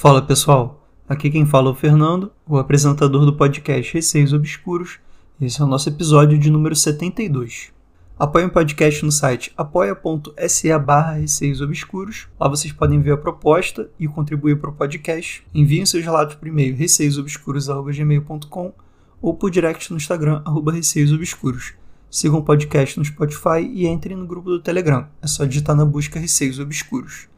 Fala 0.00 0.22
pessoal, 0.22 0.88
aqui 1.06 1.28
quem 1.28 1.44
fala 1.44 1.68
é 1.68 1.72
o 1.72 1.74
Fernando, 1.74 2.32
o 2.48 2.56
apresentador 2.56 3.26
do 3.26 3.36
podcast 3.36 3.92
Receios 3.92 4.32
Obscuros. 4.32 4.98
Esse 5.38 5.60
é 5.60 5.64
o 5.64 5.66
nosso 5.66 5.90
episódio 5.90 6.38
de 6.38 6.50
número 6.50 6.74
72. 6.74 7.70
Apoie 8.18 8.46
o 8.46 8.50
podcast 8.50 9.04
no 9.04 9.12
site 9.12 9.52
apoia.se 9.54 10.78
barra 10.78 11.18
Receios 11.18 11.60
Obscuros. 11.60 12.28
Lá 12.40 12.48
vocês 12.48 12.72
podem 12.72 12.98
ver 12.98 13.12
a 13.12 13.18
proposta 13.18 13.90
e 13.98 14.08
contribuir 14.08 14.58
para 14.58 14.70
o 14.70 14.72
podcast. 14.72 15.46
Enviem 15.52 15.84
seus 15.84 16.02
relatos 16.02 16.34
por 16.34 16.48
e-mail 16.48 16.74
receiosobscuros.gmail.com 16.74 18.72
ou 19.20 19.34
por 19.34 19.50
direct 19.50 19.90
no 19.90 19.98
Instagram, 19.98 20.40
arroba 20.46 20.72
Receios 20.72 21.12
Obscuros. 21.12 21.74
Sigam 22.10 22.38
o 22.38 22.42
podcast 22.42 22.98
no 22.98 23.04
Spotify 23.04 23.70
e 23.70 23.86
entrem 23.86 24.16
no 24.16 24.26
grupo 24.26 24.48
do 24.48 24.62
Telegram. 24.62 25.08
É 25.20 25.26
só 25.26 25.44
digitar 25.44 25.76
na 25.76 25.84
busca 25.84 26.18
Receios 26.18 26.58
Obscuros. 26.58 27.28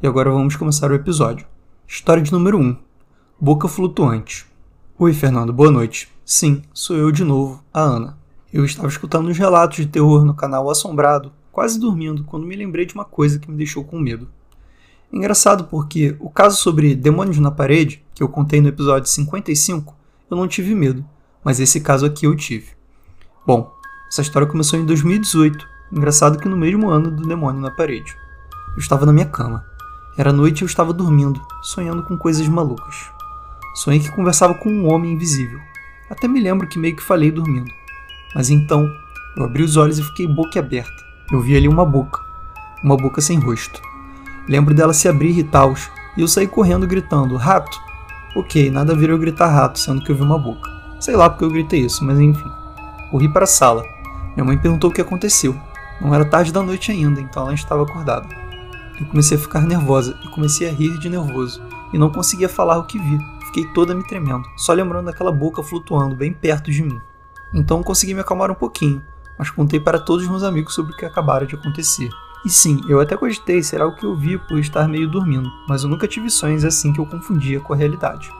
E 0.00 0.06
agora 0.06 0.30
vamos 0.30 0.54
começar 0.54 0.88
o 0.92 0.94
episódio. 0.94 1.50
História 1.94 2.22
de 2.22 2.32
número 2.32 2.58
1. 2.58 2.74
Boca 3.38 3.68
flutuante. 3.68 4.46
Oi, 4.98 5.12
Fernando, 5.12 5.52
boa 5.52 5.70
noite. 5.70 6.08
Sim, 6.24 6.62
sou 6.72 6.96
eu 6.96 7.12
de 7.12 7.22
novo, 7.22 7.62
a 7.70 7.82
Ana. 7.82 8.18
Eu 8.50 8.64
estava 8.64 8.88
escutando 8.88 9.28
os 9.28 9.36
relatos 9.36 9.76
de 9.76 9.86
terror 9.86 10.24
no 10.24 10.32
canal 10.32 10.70
Assombrado, 10.70 11.30
quase 11.52 11.78
dormindo, 11.78 12.24
quando 12.24 12.46
me 12.46 12.56
lembrei 12.56 12.86
de 12.86 12.94
uma 12.94 13.04
coisa 13.04 13.38
que 13.38 13.50
me 13.50 13.58
deixou 13.58 13.84
com 13.84 14.00
medo. 14.00 14.26
Engraçado 15.12 15.64
porque 15.64 16.16
o 16.18 16.30
caso 16.30 16.56
sobre 16.56 16.94
demônios 16.94 17.38
na 17.38 17.50
parede, 17.50 18.02
que 18.14 18.22
eu 18.22 18.28
contei 18.28 18.62
no 18.62 18.68
episódio 18.68 19.10
55, 19.10 19.94
eu 20.30 20.36
não 20.38 20.48
tive 20.48 20.74
medo, 20.74 21.04
mas 21.44 21.60
esse 21.60 21.78
caso 21.78 22.06
aqui 22.06 22.26
eu 22.26 22.34
tive. 22.34 22.68
Bom, 23.46 23.70
essa 24.08 24.22
história 24.22 24.48
começou 24.48 24.78
em 24.78 24.86
2018, 24.86 25.68
engraçado 25.92 26.38
que 26.38 26.48
no 26.48 26.56
mesmo 26.56 26.88
ano 26.88 27.10
do 27.10 27.28
demônio 27.28 27.60
na 27.60 27.70
parede. 27.70 28.16
Eu 28.74 28.78
estava 28.78 29.04
na 29.04 29.12
minha 29.12 29.26
cama. 29.26 29.70
Era 30.16 30.30
noite 30.30 30.60
e 30.60 30.64
eu 30.64 30.66
estava 30.66 30.92
dormindo, 30.92 31.40
sonhando 31.62 32.02
com 32.02 32.18
coisas 32.18 32.46
malucas. 32.46 33.10
Sonhei 33.74 33.98
que 33.98 34.10
conversava 34.10 34.52
com 34.54 34.68
um 34.68 34.92
homem 34.92 35.12
invisível. 35.12 35.58
Até 36.10 36.28
me 36.28 36.38
lembro 36.38 36.68
que 36.68 36.78
meio 36.78 36.94
que 36.94 37.02
falei 37.02 37.30
dormindo. 37.30 37.70
Mas 38.34 38.50
então, 38.50 38.86
eu 39.34 39.44
abri 39.44 39.62
os 39.62 39.78
olhos 39.78 39.98
e 39.98 40.02
fiquei 40.02 40.26
boca 40.26 40.58
aberta. 40.58 41.02
Eu 41.30 41.40
vi 41.40 41.56
ali 41.56 41.66
uma 41.66 41.86
boca. 41.86 42.20
Uma 42.84 42.94
boca 42.94 43.22
sem 43.22 43.38
rosto. 43.38 43.80
Lembro 44.46 44.74
dela 44.74 44.92
se 44.92 45.08
abrir 45.08 45.38
e 45.38 45.44
tal, 45.44 45.72
e 46.14 46.20
eu 46.20 46.28
saí 46.28 46.46
correndo 46.46 46.86
gritando: 46.86 47.36
Rato! 47.36 47.80
Ok, 48.36 48.70
nada 48.70 48.92
a 48.92 48.96
ver 48.96 49.08
eu 49.08 49.18
gritar 49.18 49.48
rato, 49.48 49.78
sendo 49.78 50.02
que 50.02 50.12
eu 50.12 50.16
vi 50.16 50.22
uma 50.22 50.38
boca. 50.38 50.70
Sei 51.00 51.16
lá 51.16 51.30
porque 51.30 51.44
eu 51.44 51.50
gritei 51.50 51.80
isso, 51.80 52.04
mas 52.04 52.20
enfim. 52.20 52.50
Corri 53.10 53.28
para 53.28 53.44
a 53.44 53.46
sala. 53.46 53.82
Minha 54.34 54.44
mãe 54.44 54.58
perguntou 54.58 54.90
o 54.90 54.92
que 54.92 55.00
aconteceu. 55.00 55.58
Não 56.00 56.14
era 56.14 56.24
tarde 56.24 56.52
da 56.52 56.62
noite 56.62 56.92
ainda, 56.92 57.20
então 57.20 57.44
ela 57.44 57.54
estava 57.54 57.82
acordada. 57.82 58.41
Eu 59.02 59.08
comecei 59.08 59.36
a 59.36 59.40
ficar 59.40 59.62
nervosa 59.62 60.16
e 60.24 60.28
comecei 60.28 60.68
a 60.68 60.72
rir 60.72 60.96
de 60.96 61.08
nervoso, 61.08 61.60
e 61.92 61.98
não 61.98 62.08
conseguia 62.08 62.48
falar 62.48 62.78
o 62.78 62.84
que 62.84 63.00
vi. 63.00 63.18
Fiquei 63.46 63.66
toda 63.74 63.96
me 63.96 64.06
tremendo, 64.06 64.48
só 64.56 64.72
lembrando 64.72 65.06
daquela 65.06 65.32
boca 65.32 65.60
flutuando 65.60 66.14
bem 66.14 66.32
perto 66.32 66.70
de 66.70 66.84
mim. 66.84 67.00
Então 67.52 67.82
consegui 67.82 68.14
me 68.14 68.20
acalmar 68.20 68.48
um 68.52 68.54
pouquinho, 68.54 69.02
mas 69.36 69.50
contei 69.50 69.80
para 69.80 69.98
todos 69.98 70.22
os 70.22 70.30
meus 70.30 70.44
amigos 70.44 70.72
sobre 70.72 70.92
o 70.92 70.96
que 70.96 71.04
acabara 71.04 71.44
de 71.44 71.56
acontecer. 71.56 72.08
E 72.46 72.48
sim, 72.48 72.80
eu 72.88 73.00
até 73.00 73.16
cogitei 73.16 73.60
será 73.60 73.88
o 73.88 73.96
que 73.96 74.06
eu 74.06 74.16
vi 74.16 74.38
por 74.38 74.60
estar 74.60 74.86
meio 74.86 75.10
dormindo, 75.10 75.50
mas 75.68 75.82
eu 75.82 75.90
nunca 75.90 76.06
tive 76.06 76.30
sonhos 76.30 76.64
assim 76.64 76.92
que 76.92 77.00
eu 77.00 77.06
confundia 77.06 77.58
com 77.58 77.72
a 77.72 77.76
realidade. 77.76 78.30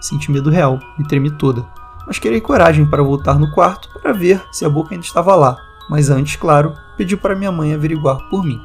Senti 0.00 0.28
medo 0.32 0.50
real, 0.50 0.80
me 0.98 1.06
tremi 1.06 1.30
toda, 1.30 1.64
mas 2.04 2.18
queria 2.18 2.40
coragem 2.40 2.84
para 2.84 3.02
voltar 3.02 3.38
no 3.38 3.52
quarto 3.52 3.88
para 4.00 4.12
ver 4.12 4.42
se 4.50 4.64
a 4.64 4.68
boca 4.68 4.92
ainda 4.92 5.06
estava 5.06 5.36
lá, 5.36 5.56
mas 5.88 6.10
antes, 6.10 6.34
claro, 6.34 6.74
pedi 6.96 7.16
para 7.16 7.36
minha 7.36 7.52
mãe 7.52 7.72
averiguar 7.72 8.28
por 8.28 8.42
mim. 8.42 8.60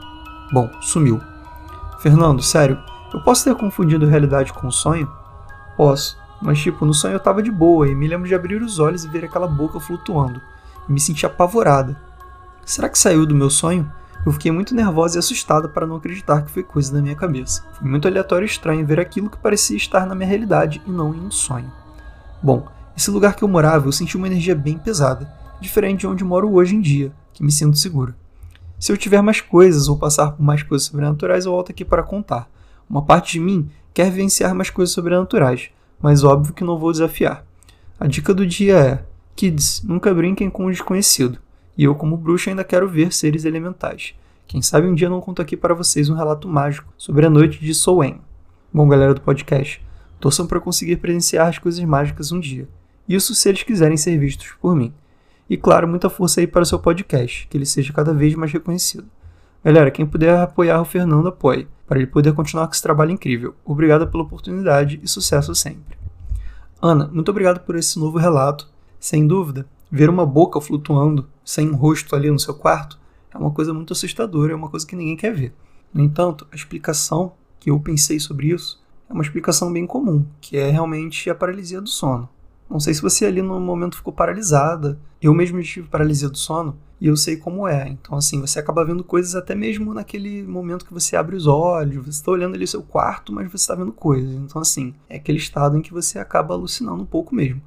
Bom, 0.52 0.72
sumiu. 0.82 1.22
Fernando, 2.00 2.42
sério, 2.42 2.80
eu 3.14 3.22
posso 3.22 3.44
ter 3.44 3.56
confundido 3.56 4.06
realidade 4.06 4.54
com 4.54 4.70
sonho? 4.70 5.10
Posso, 5.78 6.18
mas 6.42 6.60
tipo, 6.60 6.86
no 6.86 6.94
sonho 6.94 7.14
eu 7.14 7.20
tava 7.20 7.42
de 7.42 7.52
boa 7.52 7.88
e 7.88 7.96
me 7.96 8.08
lembro 8.08 8.28
de 8.28 8.36
abrir 8.36 8.62
os 8.62 8.80
olhos 8.80 9.04
e 9.04 9.08
ver 9.08 9.26
aquela 9.26 9.48
boca 9.48 9.80
flutuando, 9.80 10.42
e 10.88 10.92
me 10.92 11.00
senti 11.00 11.26
apavorada. 11.26 12.00
Será 12.66 12.90
que 12.90 12.98
saiu 12.98 13.26
do 13.26 13.36
meu 13.36 13.50
sonho? 13.50 13.92
Eu 14.26 14.32
fiquei 14.32 14.52
muito 14.52 14.74
nervosa 14.74 15.18
e 15.18 15.20
assustada 15.20 15.70
para 15.70 15.86
não 15.86 15.98
acreditar 15.98 16.42
que 16.42 16.52
foi 16.52 16.64
coisa 16.64 16.92
da 16.92 17.02
minha 17.02 17.16
cabeça. 17.16 17.64
Foi 17.74 17.88
muito 17.88 18.08
aleatório 18.08 18.46
e 18.46 18.50
estranho 18.50 18.86
ver 18.86 19.00
aquilo 19.00 19.30
que 19.30 19.38
parecia 19.38 19.78
estar 19.78 20.06
na 20.08 20.16
minha 20.16 20.28
realidade 20.28 20.82
e 20.86 20.90
não 20.90 21.14
em 21.14 21.20
um 21.20 21.30
sonho. 21.30 21.72
Bom, 22.42 22.68
esse 22.98 23.12
lugar 23.12 23.36
que 23.36 23.44
eu 23.44 23.48
morava 23.48 23.88
eu 23.88 23.92
senti 23.92 24.18
uma 24.18 24.28
energia 24.28 24.56
bem 24.56 24.78
pesada, 24.78 25.32
diferente 25.62 26.02
de 26.02 26.08
onde 26.08 26.24
moro 26.24 26.52
hoje 26.52 26.76
em 26.76 26.82
dia, 26.82 27.14
que 27.34 27.44
me 27.44 27.52
sinto 27.52 27.78
segura. 27.78 28.16
Se 28.80 28.92
eu 28.92 28.98
tiver 28.98 29.22
mais 29.22 29.42
coisas 29.42 29.88
ou 29.88 29.98
passar 29.98 30.32
por 30.32 30.44
mais 30.44 30.62
coisas 30.62 30.88
sobrenaturais, 30.88 31.46
eu 31.46 31.52
volto 31.52 31.72
aqui 31.72 31.86
para 31.86 32.04
contar. 32.04 32.50
Uma 32.90 33.02
parte 33.02 33.34
de 33.34 33.40
mim 33.40 33.70
quer 33.94 34.12
vivenciar 34.12 34.54
mais 34.54 34.70
coisas 34.70 34.94
sobrenaturais, 34.94 35.70
mas 36.02 36.24
óbvio 36.24 36.54
que 36.54 36.64
não 36.64 36.78
vou 36.78 36.92
desafiar. 36.92 37.46
A 38.00 38.08
dica 38.08 38.34
do 38.34 38.46
dia 38.46 38.78
é: 38.78 39.06
Kids, 39.36 39.82
nunca 39.84 40.14
brinquem 40.14 40.50
com 40.50 40.66
o 40.66 40.72
desconhecido. 40.72 41.40
E 41.78 41.84
eu, 41.84 41.96
como 41.96 42.18
bruxa, 42.18 42.50
ainda 42.50 42.64
quero 42.64 42.88
ver 42.88 43.12
seres 43.12 43.46
elementais. 43.46 44.14
Quem 44.48 44.62
sabe 44.62 44.88
um 44.88 44.94
dia 44.96 45.10
não 45.10 45.20
conto 45.22 45.42
aqui 45.42 45.58
para 45.58 45.74
vocês 45.74 46.10
um 46.10 46.16
relato 46.16 46.48
mágico 46.48 46.94
sobre 46.98 47.26
a 47.26 47.30
noite 47.30 47.60
de 47.60 47.74
Soen. 47.74 48.22
Bom, 48.74 48.88
galera 48.88 49.14
do 49.14 49.22
podcast, 49.22 49.82
torçam 50.20 50.46
para 50.46 50.60
conseguir 50.60 50.98
presenciar 50.98 51.48
as 51.48 51.58
coisas 51.58 51.84
mágicas 51.84 52.32
um 52.32 52.40
dia. 52.40 52.68
Isso 53.08 53.34
se 53.34 53.50
eles 53.50 53.64
quiserem 53.64 53.98
ser 53.98 54.18
vistos 54.18 54.54
por 54.62 54.76
mim. 54.76 54.94
E 55.50 55.58
claro, 55.58 55.88
muita 55.88 56.10
força 56.10 56.40
aí 56.40 56.48
para 56.48 56.64
o 56.64 56.66
seu 56.66 56.80
podcast, 56.80 57.48
que 57.48 57.58
ele 57.58 57.66
seja 57.66 57.94
cada 57.94 58.14
vez 58.14 58.34
mais 58.36 58.52
reconhecido. 58.52 59.08
Galera, 59.64 59.92
quem 59.92 60.06
puder 60.06 60.38
apoiar 60.40 60.82
o 60.82 60.86
Fernando, 60.86 61.28
apoie, 61.28 61.68
para 61.88 61.98
ele 61.98 62.08
poder 62.08 62.34
continuar 62.34 62.68
com 62.68 62.74
esse 62.74 62.82
trabalho 62.82 63.12
incrível. 63.12 63.56
Obrigado 63.64 64.08
pela 64.08 64.24
oportunidade 64.24 65.00
e 65.04 65.08
sucesso 65.08 65.54
sempre. 65.54 65.98
Ana, 66.82 67.08
muito 67.12 67.30
obrigado 67.30 67.60
por 67.62 67.76
esse 67.76 68.00
novo 68.00 68.18
relato. 68.18 68.68
Sem 69.00 69.28
dúvida, 69.28 69.68
ver 69.92 70.10
uma 70.10 70.26
boca 70.26 70.60
flutuando 70.60 71.28
sem 71.44 71.70
um 71.70 71.76
rosto 71.76 72.16
ali 72.16 72.30
no 72.30 72.40
seu 72.40 72.54
quarto 72.54 73.00
é 73.36 73.38
uma 73.38 73.52
coisa 73.52 73.74
muito 73.74 73.94
assustadora, 73.94 74.54
é 74.54 74.56
uma 74.56 74.70
coisa 74.70 74.88
que 74.88 74.96
ninguém 74.96 75.18
quer 75.18 75.34
ver. 75.34 75.54
No 75.94 76.02
entanto, 76.02 76.48
a 76.52 76.56
explicação 76.56 77.34
que 77.60 77.70
eu 77.70 77.80
pensei 77.80 78.20
sobre 78.20 78.48
isso 78.48 78.82
é 79.10 79.14
uma 79.14 79.24
explicação 79.24 79.72
bem 79.72 79.86
comum, 79.86 80.26
que 80.40 80.58
é 80.58 80.70
realmente 80.70 81.30
a 81.30 81.36
paralisia 81.36 81.82
do 81.82 81.90
sono. 81.90 82.30
Não 82.70 82.80
sei 82.80 82.94
se 82.94 83.02
você 83.02 83.26
ali 83.26 83.42
no 83.42 83.60
momento 83.60 83.96
ficou 83.96 84.12
paralisada. 84.12 85.00
Eu 85.22 85.34
mesmo 85.34 85.62
tive 85.62 85.88
paralisia 85.88 86.30
do 86.30 86.38
sono 86.38 86.78
e 87.00 87.08
eu 87.08 87.16
sei 87.16 87.38
como 87.38 87.68
é. 87.68 87.88
Então, 87.88 88.18
assim, 88.18 88.40
você 88.42 88.60
acaba 88.60 88.86
vendo 88.86 89.04
coisas 89.04 89.36
até 89.36 89.54
mesmo 89.54 89.94
naquele 89.94 90.44
momento 90.44 90.86
que 90.86 90.94
você 90.94 91.16
abre 91.16 91.36
os 91.36 91.46
olhos, 91.46 92.06
você 92.06 92.10
está 92.10 92.32
olhando 92.32 92.56
ali 92.56 92.64
o 92.64 92.68
seu 92.68 92.82
quarto, 92.82 93.34
mas 93.34 93.48
você 93.48 93.58
está 93.58 93.76
vendo 93.76 93.92
coisas. 93.92 94.32
Então, 94.32 94.62
assim, 94.62 94.94
é 95.10 95.18
aquele 95.18 95.38
estado 95.38 95.78
em 95.78 95.82
que 95.82 95.94
você 95.94 96.20
acaba 96.20 96.54
alucinando 96.54 97.04
um 97.04 97.06
pouco 97.06 97.36
mesmo. 97.36 97.62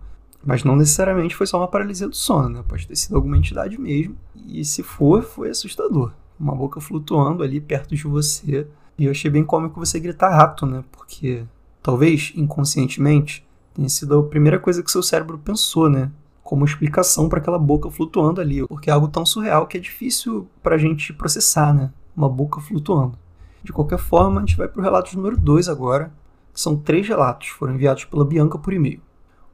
Mas 0.44 0.64
não 0.64 0.76
necessariamente 0.76 1.34
foi 1.34 1.46
só 1.46 1.58
uma 1.58 1.68
paralisia 1.68 2.08
do 2.08 2.16
sono, 2.16 2.48
né? 2.48 2.64
Pode 2.66 2.86
ter 2.86 2.96
sido 2.96 3.16
alguma 3.16 3.36
entidade 3.36 3.78
mesmo. 3.78 4.16
E 4.46 4.64
se 4.64 4.82
for, 4.82 5.22
foi 5.22 5.50
assustador. 5.50 6.12
Uma 6.38 6.54
boca 6.54 6.80
flutuando 6.80 7.42
ali 7.42 7.60
perto 7.60 7.94
de 7.94 8.04
você. 8.04 8.66
E 8.96 9.04
eu 9.04 9.10
achei 9.10 9.30
bem 9.30 9.44
cômico 9.44 9.84
você 9.84 9.98
gritar 9.98 10.30
rato, 10.30 10.64
né? 10.64 10.84
Porque 10.92 11.44
talvez 11.82 12.32
inconscientemente 12.36 13.47
tenha 13.78 13.88
sido 13.88 14.18
a 14.18 14.22
primeira 14.24 14.58
coisa 14.58 14.82
que 14.82 14.90
seu 14.90 15.04
cérebro 15.04 15.38
pensou, 15.38 15.88
né? 15.88 16.10
Como 16.42 16.64
explicação 16.64 17.28
para 17.28 17.38
aquela 17.38 17.60
boca 17.60 17.88
flutuando 17.88 18.40
ali, 18.40 18.66
porque 18.66 18.90
é 18.90 18.92
algo 18.92 19.06
tão 19.06 19.24
surreal 19.24 19.68
que 19.68 19.76
é 19.76 19.80
difícil 19.80 20.48
para 20.60 20.74
a 20.74 20.78
gente 20.78 21.12
processar, 21.12 21.72
né? 21.72 21.92
Uma 22.16 22.28
boca 22.28 22.60
flutuando. 22.60 23.16
De 23.62 23.72
qualquer 23.72 23.98
forma, 23.98 24.40
a 24.40 24.40
gente 24.40 24.56
vai 24.56 24.66
para 24.66 24.80
o 24.80 24.82
relato 24.82 25.14
número 25.16 25.36
2 25.36 25.68
agora. 25.68 26.12
São 26.52 26.76
três 26.76 27.06
relatos, 27.06 27.48
foram 27.50 27.74
enviados 27.74 28.04
pela 28.04 28.24
Bianca 28.24 28.58
por 28.58 28.72
e-mail. 28.72 29.00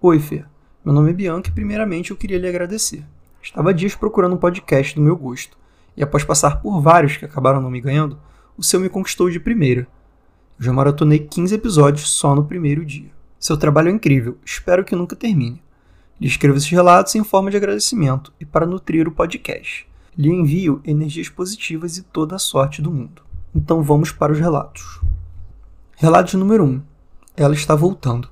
Oi, 0.01 0.19
Fê. 0.19 0.43
Meu 0.83 0.95
nome 0.95 1.11
é 1.11 1.13
Bianca 1.13 1.51
e 1.51 1.53
primeiramente 1.53 2.11
eu 2.11 2.17
queria 2.17 2.39
lhe 2.39 2.49
agradecer. 2.49 3.05
Estava 3.43 3.75
dias 3.75 3.95
procurando 3.95 4.37
um 4.37 4.39
podcast 4.39 4.95
do 4.95 5.03
meu 5.03 5.17
gosto, 5.17 5.59
e 5.95 6.03
após 6.03 6.25
passar 6.25 6.63
por 6.63 6.81
vários 6.81 7.19
que 7.19 7.27
acabaram 7.27 7.61
não 7.61 7.71
me 7.71 7.81
ganhando, 7.81 8.19
o 8.57 8.63
seu 8.63 8.81
me 8.81 8.89
conquistou 8.89 9.29
de 9.29 9.39
primeira. 9.39 9.87
Eu 10.59 10.65
já 10.65 10.73
maratonei 10.73 11.19
15 11.19 11.55
episódios 11.55 12.09
só 12.09 12.35
no 12.35 12.47
primeiro 12.47 12.87
dia. 12.87 13.14
Seu 13.45 13.59
trabalho 13.59 13.91
é 13.91 13.93
incrível, 13.93 14.39
espero 14.43 14.83
que 14.83 14.97
nunca 14.97 15.15
termine. 15.15 15.63
Lhe 16.19 16.27
escrevo 16.27 16.57
esses 16.57 16.71
relatos 16.71 17.15
em 17.15 17.23
forma 17.23 17.51
de 17.51 17.59
agradecimento 17.59 18.33
e 18.41 18.45
para 18.47 18.65
nutrir 18.65 19.07
o 19.07 19.13
podcast. 19.13 19.87
Lhe 20.17 20.31
envio 20.31 20.81
energias 20.83 21.29
positivas 21.29 21.99
e 21.99 22.03
toda 22.05 22.37
a 22.37 22.39
sorte 22.39 22.81
do 22.81 22.91
mundo. 22.91 23.21
Então 23.55 23.83
vamos 23.83 24.11
para 24.11 24.33
os 24.33 24.39
relatos. 24.39 24.99
Relato 25.95 26.39
número 26.39 26.65
1. 26.65 26.83
Ela 27.37 27.53
está 27.53 27.75
voltando. 27.75 28.31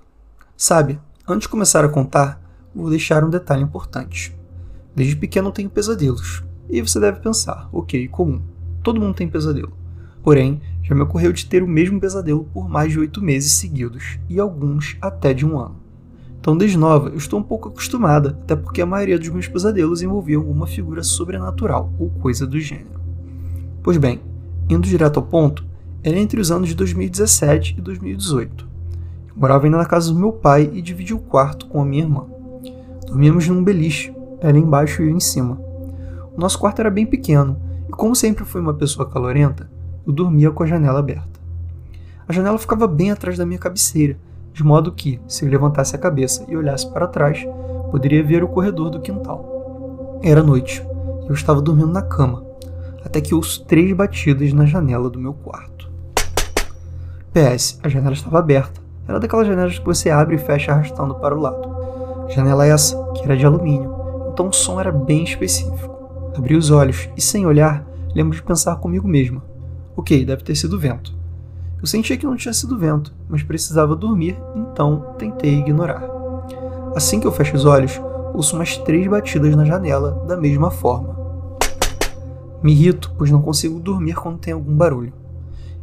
Sabe, 0.57 0.99
antes 1.29 1.43
de 1.43 1.51
começar 1.51 1.85
a 1.85 1.91
contar, 1.91 2.41
vou 2.75 2.89
deixar 2.89 3.23
um 3.23 3.29
detalhe 3.29 3.63
importante. 3.63 4.35
Desde 4.97 5.15
pequeno 5.15 5.53
tenho 5.53 5.69
pesadelos. 5.69 6.43
E 6.71 6.81
você 6.81 6.99
deve 6.99 7.21
pensar, 7.21 7.69
ok, 7.71 8.09
comum. 8.09 8.41
Todo 8.83 8.99
mundo 8.99 9.15
tem 9.15 9.29
pesadelo. 9.29 9.82
Porém, 10.23 10.61
já 10.83 10.95
me 10.95 11.03
ocorreu 11.03 11.33
de 11.33 11.47
ter 11.47 11.63
o 11.63 11.69
mesmo 11.69 12.01
pesadelo 12.01 12.47
por 12.53 12.69
mais 12.69 12.93
de 12.93 12.99
oito 12.99 13.23
meses 13.23 13.53
seguidos, 13.53 14.19
e 14.29 14.39
alguns 14.39 14.97
até 15.01 15.33
de 15.33 15.45
um 15.45 15.59
ano. 15.59 15.77
Então, 16.41 16.57
desde 16.57 16.77
nova, 16.77 17.09
eu 17.09 17.17
estou 17.17 17.39
um 17.39 17.43
pouco 17.43 17.69
acostumada, 17.69 18.31
até 18.43 18.57
porque 18.57 18.83
a 18.83 18.87
maioria 18.87 19.19
dos 19.19 19.29
meus 19.29 19.47
pesadelos 19.47 20.03
envolvia 20.03 20.37
alguma 20.37 20.67
figura 20.67 21.03
sobrenatural 21.03 21.93
ou 21.99 22.11
coisa 22.11 22.47
do 22.47 22.59
gênero. 22.59 23.01
Pois 23.83 23.97
bem, 23.97 24.21
indo 24.69 24.89
direto 24.89 25.19
ao 25.19 25.27
ponto, 25.27 25.65
era 26.03 26.19
entre 26.19 26.41
os 26.41 26.51
anos 26.51 26.69
de 26.69 26.75
2017 26.75 27.77
e 27.79 27.81
2018. 27.81 28.69
Eu 29.29 29.35
morava 29.37 29.67
ainda 29.67 29.79
na 29.79 29.87
casa 29.87 30.13
do 30.13 30.19
meu 30.19 30.33
pai 30.33 30.69
e 30.73 30.83
dividia 30.83 31.15
o 31.15 31.21
quarto 31.21 31.67
com 31.67 31.81
a 31.81 31.85
minha 31.85 32.03
irmã. 32.03 32.27
Dormíamos 33.07 33.47
num 33.47 33.63
beliche, 33.63 34.13
ela 34.41 34.59
embaixo 34.59 35.01
e 35.01 35.09
eu 35.09 35.15
em 35.15 35.21
cima. 35.21 35.61
O 36.37 36.41
nosso 36.41 36.59
quarto 36.59 36.81
era 36.81 36.91
bem 36.91 37.07
pequeno, 37.07 37.57
e 37.89 37.93
como 37.93 38.17
sempre 38.17 38.45
fui 38.45 38.61
uma 38.61 38.75
pessoa 38.75 39.09
calorenta, 39.09 39.71
eu 40.07 40.13
dormia 40.13 40.51
com 40.51 40.63
a 40.63 40.67
janela 40.67 40.99
aberta. 40.99 41.41
A 42.29 42.33
janela 42.33 42.59
ficava 42.59 42.87
bem 42.87 43.11
atrás 43.11 43.37
da 43.37 43.47
minha 43.47 43.59
cabeceira, 43.59 44.17
de 44.53 44.63
modo 44.63 44.93
que, 44.93 45.21
se 45.27 45.45
eu 45.45 45.51
levantasse 45.51 45.97
a 45.97 45.99
cabeça 45.99 46.45
e 46.49 46.57
olhasse 46.57 46.91
para 46.91 47.07
trás, 47.07 47.47
poderia 47.91 48.23
ver 48.23 48.45
o 48.45 48.49
corredor 48.49 48.91
do 48.91 49.01
quintal. 49.01 50.21
Era 50.23 50.43
noite, 50.43 50.85
e 51.25 51.29
eu 51.29 51.35
estava 51.35 51.61
dormindo 51.61 51.93
na 51.93 52.03
cama, 52.03 52.45
até 53.05 53.21
que 53.21 53.35
ouço 53.35 53.65
três 53.65 53.93
batidas 53.93 54.53
na 54.53 54.67
janela 54.67 55.11
do 55.11 55.19
meu 55.19 55.33
quarto. 55.33 55.91
PS, 57.33 57.81
a 57.83 57.89
janela 57.89 58.15
estava 58.15 58.39
aberta. 58.39 58.81
Era 59.09 59.19
daquelas 59.19 59.47
janelas 59.47 59.79
que 59.79 59.85
você 59.85 60.11
abre 60.11 60.37
e 60.37 60.39
fecha 60.39 60.71
arrastando 60.71 61.15
para 61.17 61.37
o 61.37 61.41
lado. 61.41 62.29
Janela 62.29 62.67
essa, 62.67 62.97
que 63.15 63.25
era 63.25 63.37
de 63.37 63.45
alumínio, 63.45 63.93
então 64.33 64.49
o 64.49 64.53
som 64.53 64.79
era 64.81 64.93
bem 64.93 65.25
específico. 65.25 66.33
Abri 66.37 66.55
os 66.55 66.71
olhos 66.71 67.09
e, 67.17 67.21
sem 67.21 67.45
olhar, 67.45 67.85
lembro 68.15 68.37
de 68.37 68.43
pensar 68.43 68.77
comigo 68.77 69.09
mesma. 69.09 69.43
Ok, 69.95 70.25
deve 70.25 70.43
ter 70.43 70.55
sido 70.55 70.79
vento. 70.79 71.15
Eu 71.81 71.87
sentia 71.87 72.17
que 72.17 72.25
não 72.25 72.37
tinha 72.37 72.55
sido 72.55 72.79
vento, 72.79 73.13
mas 73.29 73.43
precisava 73.43 73.95
dormir, 73.95 74.39
então 74.57 75.15
tentei 75.19 75.59
ignorar. 75.59 76.03
Assim 76.97 77.21
que 77.21 77.27
eu 77.27 77.33
fecho 77.33 77.57
os 77.57 77.65
olhos, 77.65 78.01
ouço 78.33 78.57
umas 78.57 78.79
três 78.79 79.07
batidas 79.07 79.55
na 79.55 79.65
janela 79.65 80.25
da 80.27 80.37
mesma 80.37 80.71
forma. 80.71 81.15
Me 82.63 82.73
irrito, 82.73 83.13
pois 83.19 83.31
não 83.31 83.43
consigo 83.43 83.81
dormir 83.81 84.15
quando 84.15 84.39
tem 84.39 84.55
algum 84.55 84.75
barulho. 84.75 85.13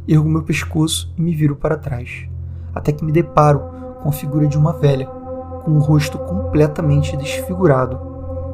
Ergo 0.08 0.28
meu 0.28 0.42
pescoço 0.42 1.12
e 1.16 1.22
me 1.22 1.34
viro 1.34 1.54
para 1.54 1.76
trás, 1.76 2.26
até 2.74 2.90
que 2.90 3.04
me 3.04 3.12
deparo 3.12 3.60
com 4.02 4.08
a 4.08 4.12
figura 4.12 4.48
de 4.48 4.58
uma 4.58 4.72
velha, 4.72 5.06
com 5.06 5.72
o 5.72 5.78
rosto 5.78 6.18
completamente 6.18 7.16
desfigurado, 7.16 8.00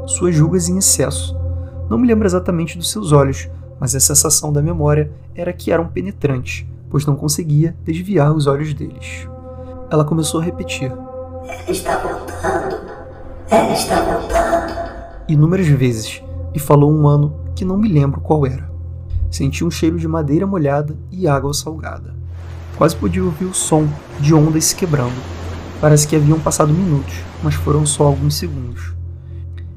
suas 0.07 0.39
rugas 0.39 0.69
em 0.69 0.77
excesso. 0.77 1.35
Não 1.89 1.97
me 1.97 2.07
lembro 2.07 2.27
exatamente 2.27 2.77
dos 2.77 2.91
seus 2.91 3.13
olhos, 3.13 3.49
mas 3.79 3.95
a 3.95 4.01
sensação 4.01 4.53
da 4.53 4.63
memória 4.63 5.11
era 5.35 5.53
que 5.53 5.71
eram 5.71 5.87
penetrantes, 5.89 6.67
pois 6.91 7.05
não 7.05 7.17
conseguia 7.17 7.77
desviar 7.85 8.33
os 8.33 8.47
olhos 8.47 8.73
deles. 8.73 9.29
Ela 9.91 10.05
começou 10.05 10.41
a 10.41 10.45
repetir: 10.45 10.91
Ela 10.91 11.71
está 11.71 11.99
voltando. 11.99 12.77
Ela 13.51 13.73
está 13.73 14.01
voltando. 14.03 14.73
Inúmeras 15.29 15.67
vezes, 15.67 16.23
e 16.55 16.59
falou 16.59 16.93
um 16.93 17.07
ano 17.07 17.35
que 17.55 17.65
não 17.65 17.77
me 17.77 17.89
lembro 17.89 18.21
qual 18.21 18.47
era. 18.47 18.71
Senti 19.31 19.65
um 19.65 19.71
cheiro 19.71 19.99
de 19.99 20.09
madeira 20.09 20.47
molhada 20.47 20.97
e 21.11 21.29
água 21.29 21.53
salgada. 21.53 22.15
Quase 22.77 22.97
podia 22.97 23.25
ouvir 23.25 23.47
o 23.47 23.55
som 23.55 23.89
de 24.21 24.35
ondas 24.35 24.67
se 24.67 24.77
quebrando. 24.77 25.17
Parece 25.81 26.07
que 26.07 26.17
haviam 26.17 26.41
passado 26.41 26.73
minutos, 26.73 27.15
mas 27.43 27.55
foram 27.55 27.85
só 27.85 28.05
alguns 28.05 28.35
segundos. 28.35 28.95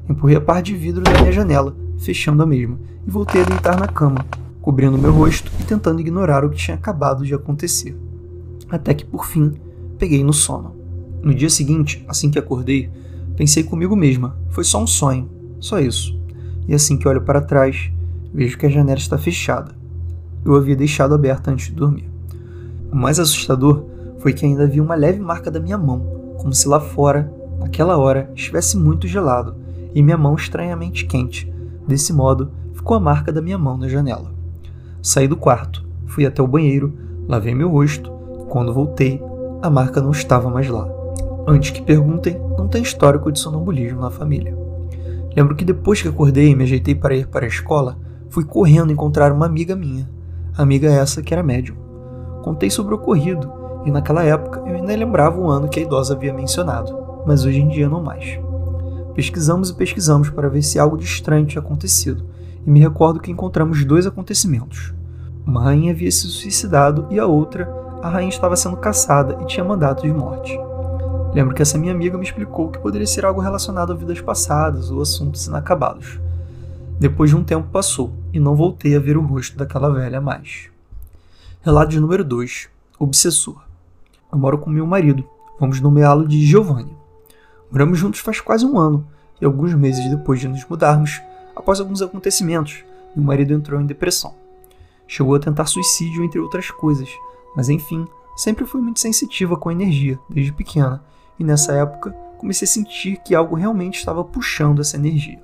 Empurrei 0.08 0.36
a 0.36 0.40
parte 0.40 0.72
de 0.72 0.76
vidro 0.76 1.02
da 1.02 1.10
minha 1.12 1.32
janela, 1.32 1.74
fechando 2.00 2.42
a 2.42 2.46
mesma, 2.46 2.78
e 3.06 3.10
voltei 3.10 3.42
a 3.42 3.44
deitar 3.44 3.78
na 3.78 3.86
cama, 3.86 4.24
cobrindo 4.60 4.98
meu 4.98 5.12
rosto 5.12 5.50
e 5.60 5.64
tentando 5.64 6.00
ignorar 6.00 6.44
o 6.44 6.50
que 6.50 6.56
tinha 6.56 6.76
acabado 6.76 7.24
de 7.24 7.34
acontecer. 7.34 7.96
Até 8.68 8.94
que, 8.94 9.04
por 9.04 9.26
fim, 9.26 9.54
peguei 9.98 10.24
no 10.24 10.32
sono. 10.32 10.76
No 11.22 11.34
dia 11.34 11.50
seguinte, 11.50 12.04
assim 12.08 12.30
que 12.30 12.38
acordei, 12.38 12.90
pensei 13.36 13.62
comigo 13.62 13.94
mesma: 13.94 14.36
foi 14.48 14.64
só 14.64 14.82
um 14.82 14.86
sonho, 14.86 15.28
só 15.58 15.78
isso 15.78 16.20
e 16.70 16.74
assim 16.74 16.96
que 16.96 17.08
olho 17.08 17.22
para 17.22 17.40
trás, 17.40 17.90
vejo 18.32 18.56
que 18.56 18.64
a 18.64 18.68
janela 18.68 18.96
está 18.96 19.18
fechada. 19.18 19.74
Eu 20.44 20.54
havia 20.54 20.76
deixado 20.76 21.12
aberta 21.12 21.50
antes 21.50 21.66
de 21.66 21.74
dormir. 21.74 22.08
O 22.92 22.96
mais 22.96 23.18
assustador 23.18 23.84
foi 24.20 24.32
que 24.32 24.46
ainda 24.46 24.62
havia 24.62 24.80
uma 24.80 24.94
leve 24.94 25.18
marca 25.18 25.50
da 25.50 25.58
minha 25.58 25.76
mão, 25.76 26.00
como 26.38 26.52
se 26.54 26.68
lá 26.68 26.78
fora, 26.78 27.32
naquela 27.58 27.96
hora, 27.98 28.30
estivesse 28.36 28.76
muito 28.76 29.08
gelado 29.08 29.56
e 29.92 30.00
minha 30.00 30.16
mão 30.16 30.36
estranhamente 30.36 31.06
quente. 31.06 31.52
Desse 31.86 32.12
modo, 32.12 32.50
ficou 32.74 32.96
a 32.96 33.00
marca 33.00 33.32
da 33.32 33.42
minha 33.42 33.58
mão 33.58 33.76
na 33.76 33.88
janela. 33.88 34.32
Saí 35.02 35.26
do 35.26 35.36
quarto, 35.36 35.84
fui 36.06 36.26
até 36.26 36.42
o 36.42 36.46
banheiro, 36.46 36.92
lavei 37.26 37.54
meu 37.54 37.70
rosto. 37.70 38.10
Quando 38.48 38.74
voltei, 38.74 39.22
a 39.62 39.70
marca 39.70 40.00
não 40.00 40.10
estava 40.10 40.50
mais 40.50 40.68
lá. 40.68 40.88
Antes 41.46 41.70
que 41.70 41.82
perguntem, 41.82 42.40
não 42.56 42.68
tem 42.68 42.82
histórico 42.82 43.30
de 43.32 43.38
sonambulismo 43.38 44.00
na 44.00 44.10
família. 44.10 44.56
Lembro 45.36 45.54
que 45.54 45.64
depois 45.64 46.02
que 46.02 46.08
acordei 46.08 46.50
e 46.50 46.54
me 46.54 46.64
ajeitei 46.64 46.94
para 46.94 47.14
ir 47.14 47.26
para 47.28 47.44
a 47.44 47.48
escola, 47.48 47.96
fui 48.28 48.44
correndo 48.44 48.92
encontrar 48.92 49.32
uma 49.32 49.46
amiga 49.46 49.76
minha. 49.76 50.08
Amiga 50.56 50.88
essa 50.88 51.22
que 51.22 51.32
era 51.32 51.42
médium. 51.42 51.76
Contei 52.42 52.70
sobre 52.70 52.94
o 52.94 52.96
ocorrido, 52.96 53.50
e 53.84 53.90
naquela 53.90 54.24
época 54.24 54.62
eu 54.66 54.76
ainda 54.76 54.94
lembrava 54.94 55.40
o 55.40 55.48
ano 55.48 55.68
que 55.68 55.80
a 55.80 55.82
idosa 55.82 56.14
havia 56.14 56.32
mencionado, 56.34 56.96
mas 57.26 57.44
hoje 57.44 57.60
em 57.60 57.68
dia 57.68 57.88
não 57.88 58.02
mais. 58.02 58.38
Pesquisamos 59.14 59.70
e 59.70 59.74
pesquisamos 59.74 60.30
para 60.30 60.48
ver 60.48 60.62
se 60.62 60.78
algo 60.78 60.96
de 60.96 61.04
estranho 61.04 61.46
tinha 61.46 61.60
acontecido, 61.60 62.24
e 62.66 62.70
me 62.70 62.80
recordo 62.80 63.20
que 63.20 63.30
encontramos 63.30 63.84
dois 63.84 64.06
acontecimentos. 64.06 64.94
Uma 65.46 65.64
rainha 65.64 65.92
havia 65.92 66.10
se 66.10 66.26
suicidado 66.28 67.06
e 67.10 67.18
a 67.18 67.26
outra, 67.26 67.68
a 68.02 68.08
rainha 68.08 68.28
estava 68.28 68.56
sendo 68.56 68.76
caçada 68.76 69.38
e 69.42 69.46
tinha 69.46 69.64
mandato 69.64 70.02
de 70.02 70.12
morte. 70.12 70.58
Lembro 71.32 71.54
que 71.54 71.62
essa 71.62 71.78
minha 71.78 71.92
amiga 71.92 72.18
me 72.18 72.24
explicou 72.24 72.70
que 72.70 72.78
poderia 72.78 73.06
ser 73.06 73.24
algo 73.24 73.40
relacionado 73.40 73.92
a 73.92 73.96
vidas 73.96 74.20
passadas 74.20 74.90
ou 74.90 75.00
assuntos 75.00 75.46
inacabados. 75.46 76.18
Depois 76.98 77.30
de 77.30 77.36
um 77.36 77.44
tempo 77.44 77.68
passou 77.70 78.12
e 78.32 78.40
não 78.40 78.54
voltei 78.54 78.96
a 78.96 79.00
ver 79.00 79.16
o 79.16 79.24
rosto 79.24 79.56
daquela 79.56 79.90
velha 79.90 80.20
mais. 80.20 80.68
Relato 81.62 81.98
número 82.00 82.24
2: 82.24 82.68
Obsessor. 82.98 83.60
Eu 84.32 84.38
moro 84.38 84.58
com 84.58 84.70
meu 84.70 84.86
marido, 84.86 85.24
vamos 85.58 85.80
nomeá-lo 85.80 86.26
de 86.26 86.44
Giovanni. 86.44 86.99
Moramos 87.70 87.98
juntos 87.98 88.20
faz 88.20 88.40
quase 88.40 88.66
um 88.66 88.78
ano 88.78 89.06
e 89.40 89.44
alguns 89.44 89.72
meses 89.74 90.08
depois 90.10 90.40
de 90.40 90.48
nos 90.48 90.64
mudarmos, 90.66 91.22
após 91.54 91.80
alguns 91.80 92.02
acontecimentos, 92.02 92.84
meu 93.14 93.24
marido 93.24 93.54
entrou 93.54 93.80
em 93.80 93.86
depressão. 93.86 94.34
Chegou 95.06 95.34
a 95.34 95.40
tentar 95.40 95.66
suicídio, 95.66 96.24
entre 96.24 96.40
outras 96.40 96.70
coisas, 96.70 97.08
mas 97.56 97.68
enfim, 97.68 98.06
sempre 98.36 98.66
fui 98.66 98.80
muito 98.80 99.00
sensitiva 99.00 99.56
com 99.56 99.68
a 99.68 99.72
energia, 99.72 100.18
desde 100.28 100.52
pequena, 100.52 101.02
e 101.38 101.44
nessa 101.44 101.72
época 101.72 102.10
comecei 102.38 102.66
a 102.66 102.68
sentir 102.68 103.18
que 103.18 103.34
algo 103.34 103.54
realmente 103.54 103.98
estava 103.98 104.24
puxando 104.24 104.80
essa 104.80 104.96
energia. 104.96 105.40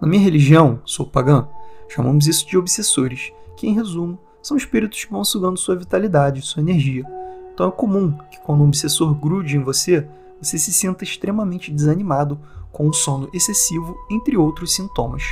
Na 0.00 0.06
minha 0.06 0.22
religião, 0.22 0.80
sou 0.84 1.06
pagã, 1.06 1.48
chamamos 1.88 2.26
isso 2.26 2.46
de 2.46 2.56
obsessores, 2.56 3.32
que 3.56 3.66
em 3.66 3.74
resumo 3.74 4.18
são 4.42 4.56
espíritos 4.56 5.04
que 5.04 5.10
vão 5.10 5.24
sugando 5.24 5.58
sua 5.58 5.76
vitalidade, 5.76 6.42
sua 6.42 6.62
energia. 6.62 7.04
Então 7.52 7.68
é 7.68 7.72
comum 7.72 8.12
que 8.30 8.38
quando 8.40 8.62
um 8.62 8.68
obsessor 8.68 9.14
grude 9.14 9.56
em 9.56 9.62
você, 9.62 10.06
você 10.40 10.58
se 10.58 10.72
sinta 10.72 11.04
extremamente 11.04 11.72
desanimado, 11.72 12.38
com 12.72 12.88
um 12.88 12.92
sono 12.92 13.28
excessivo, 13.32 13.96
entre 14.10 14.36
outros 14.36 14.74
sintomas. 14.74 15.22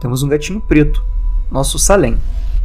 Temos 0.00 0.22
um 0.22 0.28
gatinho 0.28 0.60
preto, 0.60 1.04
nosso 1.50 1.78
Salem, 1.78 2.18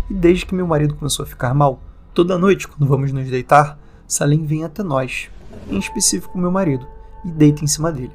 e 0.10 0.14
desde 0.14 0.46
que 0.46 0.56
meu 0.56 0.66
marido 0.66 0.96
começou 0.96 1.24
a 1.24 1.28
ficar 1.28 1.54
mal, 1.54 1.80
toda 2.14 2.38
noite 2.38 2.68
quando 2.68 2.90
vamos 2.90 3.12
nos 3.12 3.30
deitar, 3.30 3.78
Salem 4.08 4.46
vem 4.46 4.64
até 4.64 4.84
nós, 4.84 5.30
em 5.70 5.78
específico 5.78 6.38
meu 6.38 6.52
marido, 6.52 6.86
e 7.24 7.30
deita 7.30 7.64
em 7.64 7.68
cima 7.68 7.92
dele. 7.92 8.12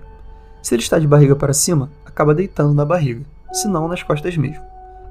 Se 0.63 0.75
ele 0.75 0.83
está 0.83 0.99
de 0.99 1.07
barriga 1.07 1.37
para 1.37 1.55
cima, 1.55 1.91
acaba 2.05 2.35
deitando 2.35 2.75
na 2.75 2.85
barriga, 2.85 3.25
se 3.53 3.69
não 3.69 3.87
nas 3.87 4.03
costas 4.03 4.37
mesmo. 4.37 4.63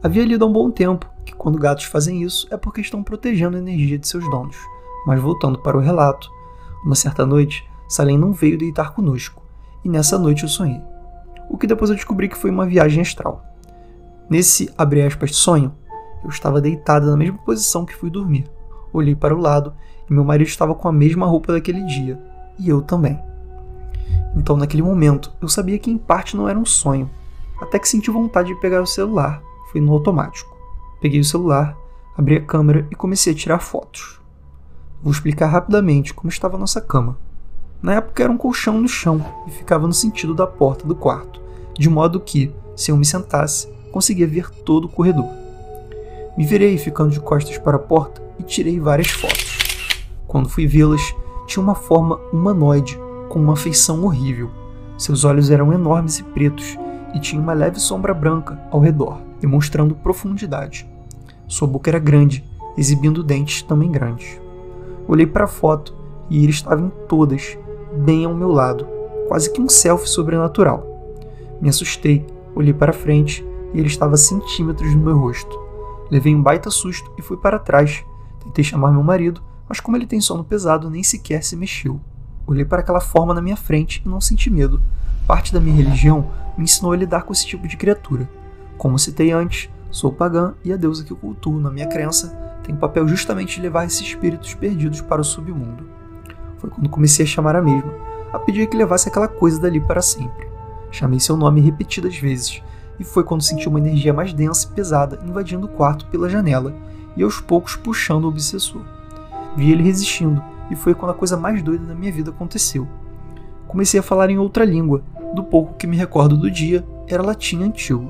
Havia 0.04 0.26
lido 0.26 0.46
há 0.46 0.48
um 0.48 0.54
bom 0.54 0.70
tempo 0.70 1.10
que 1.26 1.34
quando 1.34 1.58
gatos 1.58 1.86
fazem 1.86 2.22
isso 2.22 2.48
é 2.52 2.58
porque 2.58 2.82
estão 2.82 3.02
protegendo 3.02 3.58
a 3.58 3.60
energia 3.60 3.98
de 3.98 4.08
seus 4.08 4.30
donos. 4.30 4.58
Mas 5.08 5.20
voltando 5.20 5.58
para 5.58 5.78
o 5.78 5.82
relato, 5.82 6.30
uma 6.84 6.94
certa 6.94 7.26
noite, 7.26 7.68
Salem 7.88 8.18
não 8.18 8.34
veio 8.34 8.58
deitar 8.58 8.94
conosco, 8.94 9.44
e 9.84 9.90
nessa 9.90 10.18
noite 10.18 10.44
eu 10.44 10.50
sonhei. 10.50 10.82
O 11.50 11.58
que 11.58 11.68
depois 11.68 11.90
eu 11.90 11.96
descobri 11.96 12.28
que 12.28 12.38
foi 12.38 12.50
uma 12.50 12.66
viagem 12.66 13.02
astral. 13.02 13.44
Nesse, 14.30 14.74
abre 14.78 15.02
aspas, 15.02 15.36
sonho, 15.36 15.72
eu 16.24 16.30
estava 16.30 16.60
deitada 16.60 17.06
na 17.06 17.18
mesma 17.18 17.38
posição 17.38 17.86
que 17.86 17.96
fui 17.96 18.10
dormir. 18.10 18.50
Olhei 18.92 19.16
para 19.16 19.36
o 19.36 19.40
lado 19.40 19.74
e 20.10 20.14
meu 20.14 20.24
marido 20.24 20.48
estava 20.48 20.74
com 20.74 20.88
a 20.88 20.92
mesma 20.92 21.26
roupa 21.26 21.54
daquele 21.54 21.84
dia, 21.84 22.20
e 22.58 22.70
eu 22.70 22.82
também. 22.82 23.20
Então, 24.36 24.58
naquele 24.58 24.84
momento, 24.84 25.32
eu 25.42 25.48
sabia 25.48 25.80
que 25.80 25.92
em 25.92 25.98
parte 25.98 26.36
não 26.36 26.50
era 26.50 26.60
um 26.60 26.66
sonho, 26.66 27.10
até 27.62 27.80
que 27.80 27.88
senti 27.88 28.12
vontade 28.12 28.50
de 28.50 28.60
pegar 28.60 28.82
o 28.82 28.88
celular. 28.88 29.42
Foi 29.72 29.80
no 29.80 29.94
automático. 29.94 30.56
Peguei 31.00 31.20
o 31.20 31.26
celular, 31.26 31.78
abri 32.18 32.38
a 32.38 32.42
câmera 32.42 32.88
e 32.92 32.96
comecei 32.96 33.34
a 33.34 33.36
tirar 33.36 33.60
fotos. 33.60 34.20
Vou 35.02 35.12
explicar 35.12 35.48
rapidamente 35.48 36.14
como 36.14 36.30
estava 36.30 36.56
a 36.56 36.60
nossa 36.60 36.82
cama. 36.82 37.18
Na 37.82 37.94
época 37.96 38.24
era 38.24 38.32
um 38.32 38.38
colchão 38.38 38.82
no 38.82 38.88
chão 38.88 39.24
e 39.48 39.52
ficava 39.52 39.86
no 39.86 39.94
sentido 39.94 40.34
da 40.34 40.48
porta 40.48 40.88
do 40.88 40.96
quarto, 40.96 41.42
de 41.78 41.90
modo 41.90 42.20
que, 42.20 42.54
se 42.76 42.92
eu 42.92 42.98
me 42.98 43.06
sentasse, 43.06 43.68
conseguia 43.92 44.28
ver 44.28 44.50
todo 44.50 44.86
o 44.86 44.90
corredor. 44.90 45.30
Me 46.38 46.46
virei 46.46 46.78
ficando 46.78 47.12
de 47.12 47.20
costas 47.20 47.58
para 47.58 47.78
a 47.78 47.80
porta 47.80 48.22
e 48.40 48.44
tirei 48.44 48.80
várias 48.80 49.10
fotos. 49.10 49.58
Quando 50.28 50.50
fui 50.50 50.68
vê-las, 50.68 51.16
tinha 51.48 51.64
uma 51.64 51.76
forma 51.76 52.18
humanoide, 52.34 53.00
com 53.30 53.40
uma 53.40 53.56
feição 53.56 54.04
horrível. 54.04 54.50
Seus 54.98 55.24
olhos 55.24 55.50
eram 55.50 55.72
enormes 55.72 56.20
e 56.20 56.24
pretos 56.24 56.78
e 57.14 57.20
tinha 57.20 57.42
uma 57.42 57.54
leve 57.54 57.80
sombra 57.80 58.14
branca 58.14 58.60
ao 58.72 58.80
redor, 58.80 59.22
demonstrando 59.40 59.96
profundidade. 59.96 60.88
Sua 61.48 61.68
boca 61.68 61.90
era 61.90 62.00
grande, 62.00 62.44
exibindo 62.78 63.24
dentes 63.24 63.62
também 63.62 63.92
grandes. 63.92 64.40
Olhei 65.08 65.26
para 65.26 65.46
a 65.46 65.48
foto 65.48 65.96
e 66.30 66.44
ele 66.44 66.52
estava 66.52 66.82
em 66.82 66.92
todas, 67.08 67.58
bem 67.98 68.26
ao 68.26 68.34
meu 68.34 68.52
lado, 68.52 68.88
quase 69.28 69.52
que 69.52 69.62
um 69.62 69.70
selfie 69.70 70.10
sobrenatural. 70.10 70.96
Me 71.62 71.70
assustei, 71.70 72.26
olhei 72.56 72.74
para 72.74 72.94
frente 72.94 73.46
e 73.74 73.80
ele 73.80 73.88
estava 73.88 74.16
a 74.16 74.18
centímetros 74.18 74.94
do 74.94 75.00
meu 75.00 75.18
rosto. 75.18 75.60
Levei 76.12 76.36
um 76.36 76.42
baita 76.42 76.70
susto 76.70 77.12
e 77.18 77.22
fui 77.22 77.38
para 77.38 77.60
trás. 77.60 78.04
Tentei 78.44 78.64
chamar 78.64 78.92
meu 78.92 79.04
marido, 79.04 79.42
mas 79.68 79.80
como 79.80 79.98
ele 79.98 80.06
tem 80.06 80.22
sono 80.22 80.44
pesado, 80.44 80.90
nem 80.90 81.04
sequer 81.04 81.44
se 81.44 81.56
mexeu. 81.56 82.00
Olhei 82.46 82.64
para 82.64 82.82
aquela 82.82 83.02
forma 83.02 83.34
na 83.34 83.42
minha 83.42 83.58
frente 83.58 84.04
e 84.06 84.10
não 84.10 84.22
senti 84.22 84.50
medo. 84.50 84.82
Parte 85.26 85.52
da 85.52 85.60
minha 85.60 85.76
religião 85.76 86.30
me 86.56 86.64
ensinou 86.64 86.92
a 86.92 86.96
lidar 86.96 87.24
com 87.24 87.34
esse 87.34 87.46
tipo 87.46 87.68
de 87.68 87.76
criatura. 87.76 88.30
Como 88.78 89.00
citei 89.00 89.32
antes, 89.32 89.70
sou 89.90 90.12
pagã 90.12 90.54
e 90.64 90.72
a 90.72 90.78
deusa 90.78 91.04
que 91.04 91.16
cultuo, 91.16 91.60
na 91.60 91.72
minha 91.72 91.88
crença, 91.88 92.38
tem 92.64 92.76
o 92.76 92.78
papel 92.78 93.08
justamente 93.08 93.56
de 93.56 93.62
levar 93.62 93.86
esses 93.86 94.02
espíritos 94.02 94.54
perdidos 94.54 95.02
para 95.02 95.22
o 95.22 95.24
submundo. 95.24 95.95
Foi 96.66 96.72
quando 96.72 96.90
comecei 96.90 97.26
a 97.26 97.28
chamar 97.28 97.56
a 97.56 97.62
mesma, 97.62 97.94
a 98.34 98.40
pedir 98.40 98.68
que 98.68 98.76
levasse 98.76 99.08
aquela 99.08 99.28
coisa 99.28 99.60
dali 99.60 99.80
para 99.80 100.02
sempre. 100.02 100.48
Chamei 100.90 101.20
seu 101.20 101.38
nome 101.38 101.62
repetidas 101.62 102.18
vezes, 102.18 102.64
e 103.00 103.04
foi 103.04 103.24
quando 103.24 103.44
senti 103.44 103.70
uma 103.70 103.78
energia 103.78 104.12
mais 104.12 104.34
densa 104.34 104.68
e 104.68 104.74
pesada 104.74 105.20
invadindo 105.24 105.68
o 105.68 105.70
quarto 105.70 106.08
pela 106.08 106.28
janela 106.28 106.74
e 107.16 107.22
aos 107.22 107.40
poucos 107.40 107.76
puxando 107.76 108.26
o 108.26 108.30
obsessor. 108.30 108.82
Vi 109.56 109.72
ele 109.72 109.84
resistindo, 109.84 110.44
e 110.72 110.76
foi 110.76 110.96
quando 110.96 111.12
a 111.12 111.16
coisa 111.16 111.38
mais 111.38 111.62
doida 111.62 111.86
da 111.86 111.94
minha 111.94 112.12
vida 112.12 112.32
aconteceu. 112.32 112.88
Comecei 113.68 114.00
a 114.00 114.04
falar 114.04 114.32
em 114.32 114.40
outra 114.40 114.66
língua, 114.66 115.04
do 115.36 115.44
pouco 115.44 115.76
que 115.76 115.86
me 115.86 115.96
recordo 115.96 116.36
do 116.36 116.50
dia, 116.50 116.84
era 117.08 117.22
latim 117.22 117.62
antigo. 117.62 118.10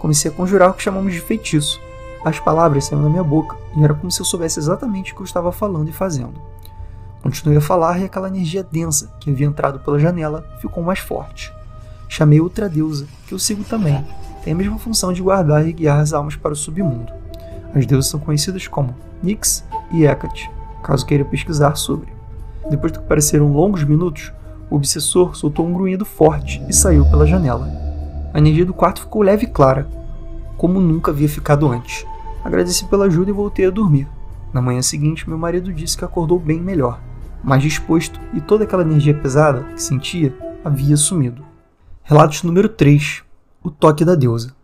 Comecei 0.00 0.28
a 0.28 0.34
conjurar 0.34 0.70
o 0.70 0.74
que 0.74 0.82
chamamos 0.82 1.12
de 1.12 1.20
feitiço. 1.20 1.80
As 2.24 2.40
palavras 2.40 2.86
saíam 2.86 3.04
da 3.04 3.08
minha 3.08 3.22
boca 3.22 3.56
e 3.76 3.84
era 3.84 3.94
como 3.94 4.10
se 4.10 4.20
eu 4.20 4.24
soubesse 4.24 4.58
exatamente 4.58 5.12
o 5.12 5.14
que 5.14 5.22
eu 5.22 5.26
estava 5.26 5.52
falando 5.52 5.88
e 5.88 5.92
fazendo. 5.92 6.55
Continuei 7.26 7.58
a 7.58 7.60
falar 7.60 7.98
e 7.98 8.04
aquela 8.04 8.28
energia 8.28 8.62
densa 8.62 9.10
que 9.18 9.32
havia 9.32 9.48
entrado 9.48 9.80
pela 9.80 9.98
janela 9.98 10.46
ficou 10.60 10.80
mais 10.80 11.00
forte. 11.00 11.52
Chamei 12.08 12.40
outra 12.40 12.68
deusa, 12.68 13.04
que 13.26 13.34
eu 13.34 13.38
sigo 13.40 13.64
também. 13.64 14.06
Tem 14.44 14.52
a 14.52 14.56
mesma 14.56 14.78
função 14.78 15.12
de 15.12 15.20
guardar 15.20 15.66
e 15.66 15.72
guiar 15.72 15.98
as 15.98 16.12
almas 16.12 16.36
para 16.36 16.52
o 16.52 16.56
submundo. 16.56 17.12
As 17.74 17.84
deusas 17.84 18.08
são 18.08 18.20
conhecidas 18.20 18.68
como 18.68 18.94
Nyx 19.24 19.64
e 19.90 20.06
Hecate, 20.06 20.48
caso 20.84 21.04
queira 21.04 21.24
pesquisar 21.24 21.74
sobre. 21.74 22.06
Depois 22.70 22.92
de 22.92 23.00
que 23.00 23.04
pareceram 23.06 23.52
longos 23.52 23.82
minutos, 23.82 24.32
o 24.70 24.76
obsessor 24.76 25.34
soltou 25.34 25.66
um 25.66 25.72
grunhido 25.72 26.04
forte 26.04 26.64
e 26.68 26.72
saiu 26.72 27.04
pela 27.06 27.26
janela. 27.26 27.68
A 28.32 28.38
energia 28.38 28.64
do 28.64 28.72
quarto 28.72 29.00
ficou 29.00 29.22
leve 29.22 29.46
e 29.46 29.50
clara, 29.50 29.88
como 30.56 30.78
nunca 30.78 31.10
havia 31.10 31.28
ficado 31.28 31.68
antes. 31.68 32.06
Agradeci 32.44 32.84
pela 32.84 33.06
ajuda 33.06 33.30
e 33.30 33.34
voltei 33.34 33.66
a 33.66 33.70
dormir. 33.70 34.06
Na 34.52 34.62
manhã 34.62 34.80
seguinte, 34.80 35.28
meu 35.28 35.36
marido 35.36 35.72
disse 35.72 35.98
que 35.98 36.04
acordou 36.04 36.38
bem 36.38 36.60
melhor, 36.60 37.00
mais 37.42 37.62
disposto 37.62 38.20
e 38.32 38.40
toda 38.40 38.64
aquela 38.64 38.82
energia 38.82 39.14
pesada 39.14 39.64
que 39.74 39.82
sentia 39.82 40.36
havia 40.64 40.96
sumido. 40.96 41.44
Relatos 42.02 42.42
número 42.42 42.68
3: 42.68 43.22
O 43.62 43.70
toque 43.70 44.04
da 44.04 44.14
deusa. 44.14 44.54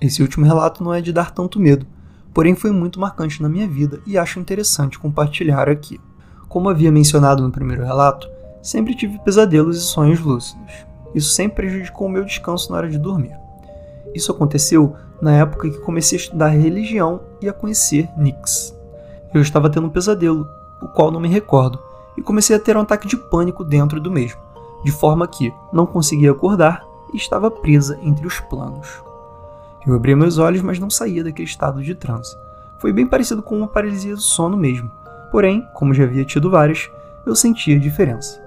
Esse 0.00 0.22
último 0.22 0.44
relato 0.44 0.82
não 0.82 0.92
é 0.92 1.00
de 1.00 1.12
dar 1.12 1.30
tanto 1.30 1.60
medo, 1.60 1.86
porém 2.34 2.54
foi 2.54 2.70
muito 2.70 2.98
marcante 2.98 3.40
na 3.40 3.48
minha 3.48 3.68
vida 3.68 4.00
e 4.06 4.18
acho 4.18 4.40
interessante 4.40 4.98
compartilhar 4.98 5.68
aqui. 5.68 6.00
Como 6.48 6.68
havia 6.68 6.92
mencionado 6.92 7.42
no 7.42 7.52
primeiro 7.52 7.84
relato, 7.84 8.28
sempre 8.62 8.94
tive 8.94 9.18
pesadelos 9.20 9.78
e 9.78 9.80
sonhos 9.80 10.20
lúcidos. 10.20 10.72
Isso 11.14 11.30
sempre 11.30 11.66
prejudicou 11.66 12.06
o 12.06 12.10
meu 12.10 12.24
descanso 12.24 12.70
na 12.70 12.78
hora 12.78 12.88
de 12.88 12.98
dormir. 12.98 13.36
Isso 14.14 14.32
aconteceu 14.32 14.94
na 15.20 15.36
época 15.36 15.70
que 15.70 15.78
comecei 15.78 16.18
a 16.18 16.20
estudar 16.20 16.48
religião 16.48 17.20
e 17.40 17.48
a 17.48 17.52
conhecer 17.52 18.08
Nix. 18.16 18.76
Eu 19.32 19.40
estava 19.40 19.70
tendo 19.70 19.86
um 19.86 19.90
pesadelo, 19.90 20.46
o 20.82 20.88
qual 20.88 21.10
não 21.10 21.20
me 21.20 21.28
recordo, 21.28 21.78
e 22.16 22.22
comecei 22.22 22.54
a 22.54 22.60
ter 22.60 22.76
um 22.76 22.80
ataque 22.80 23.08
de 23.08 23.16
pânico 23.16 23.64
dentro 23.64 24.00
do 24.00 24.10
mesmo 24.10 24.40
de 24.82 24.90
forma 24.90 25.28
que 25.28 25.54
não 25.72 25.86
conseguia 25.86 26.32
acordar 26.32 26.84
e 27.12 27.16
estava 27.16 27.50
presa 27.50 27.98
entre 28.02 28.26
os 28.26 28.40
planos. 28.40 29.02
Eu 29.86 29.94
abria 29.94 30.16
meus 30.16 30.38
olhos, 30.38 30.62
mas 30.62 30.78
não 30.78 30.90
saía 30.90 31.24
daquele 31.24 31.48
estado 31.48 31.82
de 31.82 31.94
transe. 31.94 32.36
Foi 32.78 32.92
bem 32.92 33.06
parecido 33.06 33.42
com 33.42 33.56
uma 33.56 33.68
paralisia 33.68 34.14
do 34.14 34.20
sono 34.20 34.56
mesmo, 34.56 34.90
porém, 35.30 35.66
como 35.74 35.94
já 35.94 36.04
havia 36.04 36.24
tido 36.24 36.50
várias, 36.50 36.90
eu 37.24 37.34
sentia 37.34 37.78
diferença. 37.78 38.40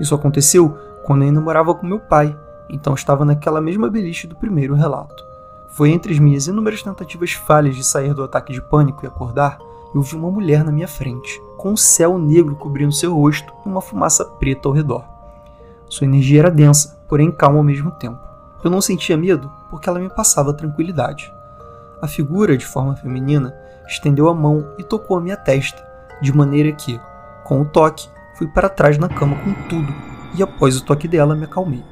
Isso 0.00 0.14
aconteceu 0.14 0.76
quando 1.04 1.22
ainda 1.22 1.40
morava 1.40 1.74
com 1.74 1.86
meu 1.86 2.00
pai, 2.00 2.36
então 2.68 2.94
estava 2.94 3.24
naquela 3.24 3.60
mesma 3.60 3.88
beliche 3.88 4.26
do 4.26 4.36
primeiro 4.36 4.74
relato. 4.74 5.24
Foi 5.68 5.90
entre 5.90 6.12
as 6.12 6.18
minhas 6.18 6.46
inúmeras 6.46 6.82
tentativas 6.82 7.32
falhas 7.32 7.76
de 7.76 7.84
sair 7.84 8.14
do 8.14 8.24
ataque 8.24 8.52
de 8.52 8.62
pânico 8.62 9.04
e 9.04 9.08
acordar, 9.08 9.58
eu 9.94 10.02
vi 10.02 10.16
uma 10.16 10.30
mulher 10.30 10.64
na 10.64 10.72
minha 10.72 10.88
frente, 10.88 11.40
com 11.56 11.70
um 11.70 11.76
céu 11.76 12.18
negro 12.18 12.54
cobrindo 12.56 12.92
seu 12.92 13.14
rosto 13.14 13.52
e 13.64 13.68
uma 13.68 13.80
fumaça 13.80 14.24
preta 14.24 14.68
ao 14.68 14.74
redor. 14.74 15.04
Sua 15.88 16.06
energia 16.06 16.40
era 16.40 16.50
densa, 16.50 16.98
porém 17.08 17.30
calma 17.30 17.58
ao 17.58 17.64
mesmo 17.64 17.90
tempo. 17.92 18.18
Eu 18.62 18.70
não 18.70 18.80
sentia 18.80 19.16
medo 19.16 19.50
porque 19.70 19.88
ela 19.88 19.98
me 19.98 20.08
passava 20.08 20.52
tranquilidade. 20.52 21.32
A 22.02 22.08
figura, 22.08 22.56
de 22.56 22.66
forma 22.66 22.96
feminina, 22.96 23.54
estendeu 23.86 24.28
a 24.28 24.34
mão 24.34 24.66
e 24.78 24.82
tocou 24.82 25.16
a 25.16 25.20
minha 25.20 25.36
testa, 25.36 25.82
de 26.20 26.34
maneira 26.34 26.72
que, 26.72 27.00
com 27.44 27.60
o 27.60 27.64
toque, 27.64 28.08
fui 28.34 28.46
para 28.46 28.68
trás 28.68 28.98
na 28.98 29.08
cama 29.08 29.36
com 29.36 29.52
tudo 29.68 29.92
e 30.34 30.42
após 30.42 30.76
o 30.76 30.84
toque 30.84 31.08
dela 31.08 31.34
me 31.34 31.44
acalmei. 31.44 31.82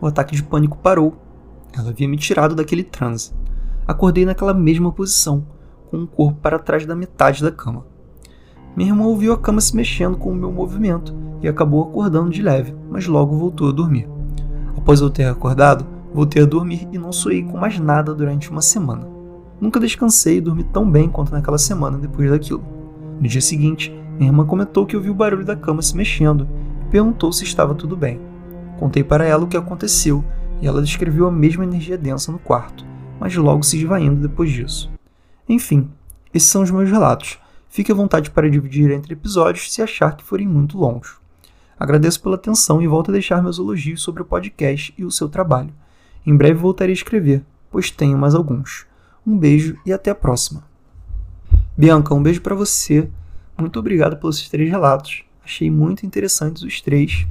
O 0.00 0.06
ataque 0.06 0.34
de 0.34 0.42
pânico 0.42 0.78
parou. 0.78 1.16
Ela 1.72 1.90
havia 1.90 2.08
me 2.08 2.16
tirado 2.16 2.54
daquele 2.54 2.84
transe. 2.84 3.32
Acordei 3.86 4.24
naquela 4.24 4.52
mesma 4.52 4.92
posição, 4.92 5.46
com 5.90 6.02
o 6.02 6.06
corpo 6.06 6.38
para 6.40 6.58
trás 6.58 6.84
da 6.86 6.94
metade 6.94 7.42
da 7.42 7.50
cama. 7.50 7.84
Minha 8.76 8.90
irmã 8.90 9.04
ouviu 9.04 9.32
a 9.32 9.38
cama 9.38 9.60
se 9.60 9.76
mexendo 9.76 10.16
com 10.16 10.30
o 10.30 10.34
meu 10.34 10.50
movimento 10.50 11.14
e 11.42 11.48
acabou 11.48 11.82
acordando 11.82 12.30
de 12.30 12.40
leve, 12.40 12.74
mas 12.90 13.06
logo 13.06 13.36
voltou 13.36 13.68
a 13.68 13.72
dormir. 13.72 14.08
Após 14.76 15.00
eu 15.00 15.10
ter 15.10 15.24
acordado, 15.24 15.86
voltei 16.14 16.42
a 16.42 16.46
dormir 16.46 16.88
e 16.90 16.98
não 16.98 17.12
sonhei 17.12 17.42
com 17.42 17.58
mais 17.58 17.78
nada 17.78 18.14
durante 18.14 18.50
uma 18.50 18.62
semana. 18.62 19.06
Nunca 19.60 19.78
descansei 19.78 20.38
e 20.38 20.40
dormi 20.40 20.64
tão 20.64 20.90
bem 20.90 21.08
quanto 21.08 21.32
naquela 21.32 21.58
semana 21.58 21.98
depois 21.98 22.30
daquilo. 22.30 22.64
No 23.20 23.28
dia 23.28 23.40
seguinte, 23.40 23.94
minha 24.18 24.30
irmã 24.30 24.44
comentou 24.44 24.86
que 24.86 24.96
ouviu 24.96 25.12
o 25.12 25.16
barulho 25.16 25.44
da 25.44 25.54
cama 25.54 25.82
se 25.82 25.96
mexendo 25.96 26.48
e 26.86 26.90
perguntou 26.90 27.32
se 27.32 27.44
estava 27.44 27.74
tudo 27.74 27.96
bem. 27.96 28.20
Contei 28.78 29.04
para 29.04 29.24
ela 29.24 29.44
o 29.44 29.46
que 29.46 29.56
aconteceu 29.56 30.24
e 30.60 30.66
ela 30.66 30.82
descreveu 30.82 31.26
a 31.26 31.30
mesma 31.30 31.64
energia 31.64 31.98
densa 31.98 32.32
no 32.32 32.38
quarto, 32.38 32.84
mas 33.20 33.36
logo 33.36 33.62
se 33.62 33.76
esvaindo 33.76 34.20
depois 34.20 34.50
disso. 34.50 34.90
Enfim, 35.48 35.88
esses 36.32 36.48
são 36.48 36.62
os 36.62 36.70
meus 36.70 36.90
relatos. 36.90 37.38
Fique 37.72 37.90
à 37.90 37.94
vontade 37.94 38.30
para 38.30 38.50
dividir 38.50 38.90
entre 38.90 39.14
episódios 39.14 39.72
se 39.72 39.80
achar 39.80 40.14
que 40.14 40.22
forem 40.22 40.46
muito 40.46 40.76
longos. 40.76 41.16
Agradeço 41.80 42.22
pela 42.22 42.34
atenção 42.34 42.82
e 42.82 42.86
volto 42.86 43.10
a 43.10 43.12
deixar 43.12 43.42
meus 43.42 43.58
elogios 43.58 44.02
sobre 44.02 44.20
o 44.20 44.26
podcast 44.26 44.92
e 44.98 45.06
o 45.06 45.10
seu 45.10 45.26
trabalho. 45.26 45.72
Em 46.26 46.36
breve 46.36 46.58
voltarei 46.58 46.92
a 46.92 46.94
escrever, 46.94 47.42
pois 47.70 47.90
tenho 47.90 48.18
mais 48.18 48.34
alguns. 48.34 48.84
Um 49.26 49.38
beijo 49.38 49.78
e 49.86 49.92
até 49.92 50.10
a 50.10 50.14
próxima. 50.14 50.62
Bianca, 51.74 52.14
um 52.14 52.22
beijo 52.22 52.42
para 52.42 52.54
você. 52.54 53.08
Muito 53.56 53.78
obrigado 53.78 54.18
pelos 54.18 54.46
três 54.50 54.68
relatos. 54.68 55.24
Achei 55.42 55.70
muito 55.70 56.04
interessantes 56.04 56.62
os 56.62 56.78
três. 56.82 57.26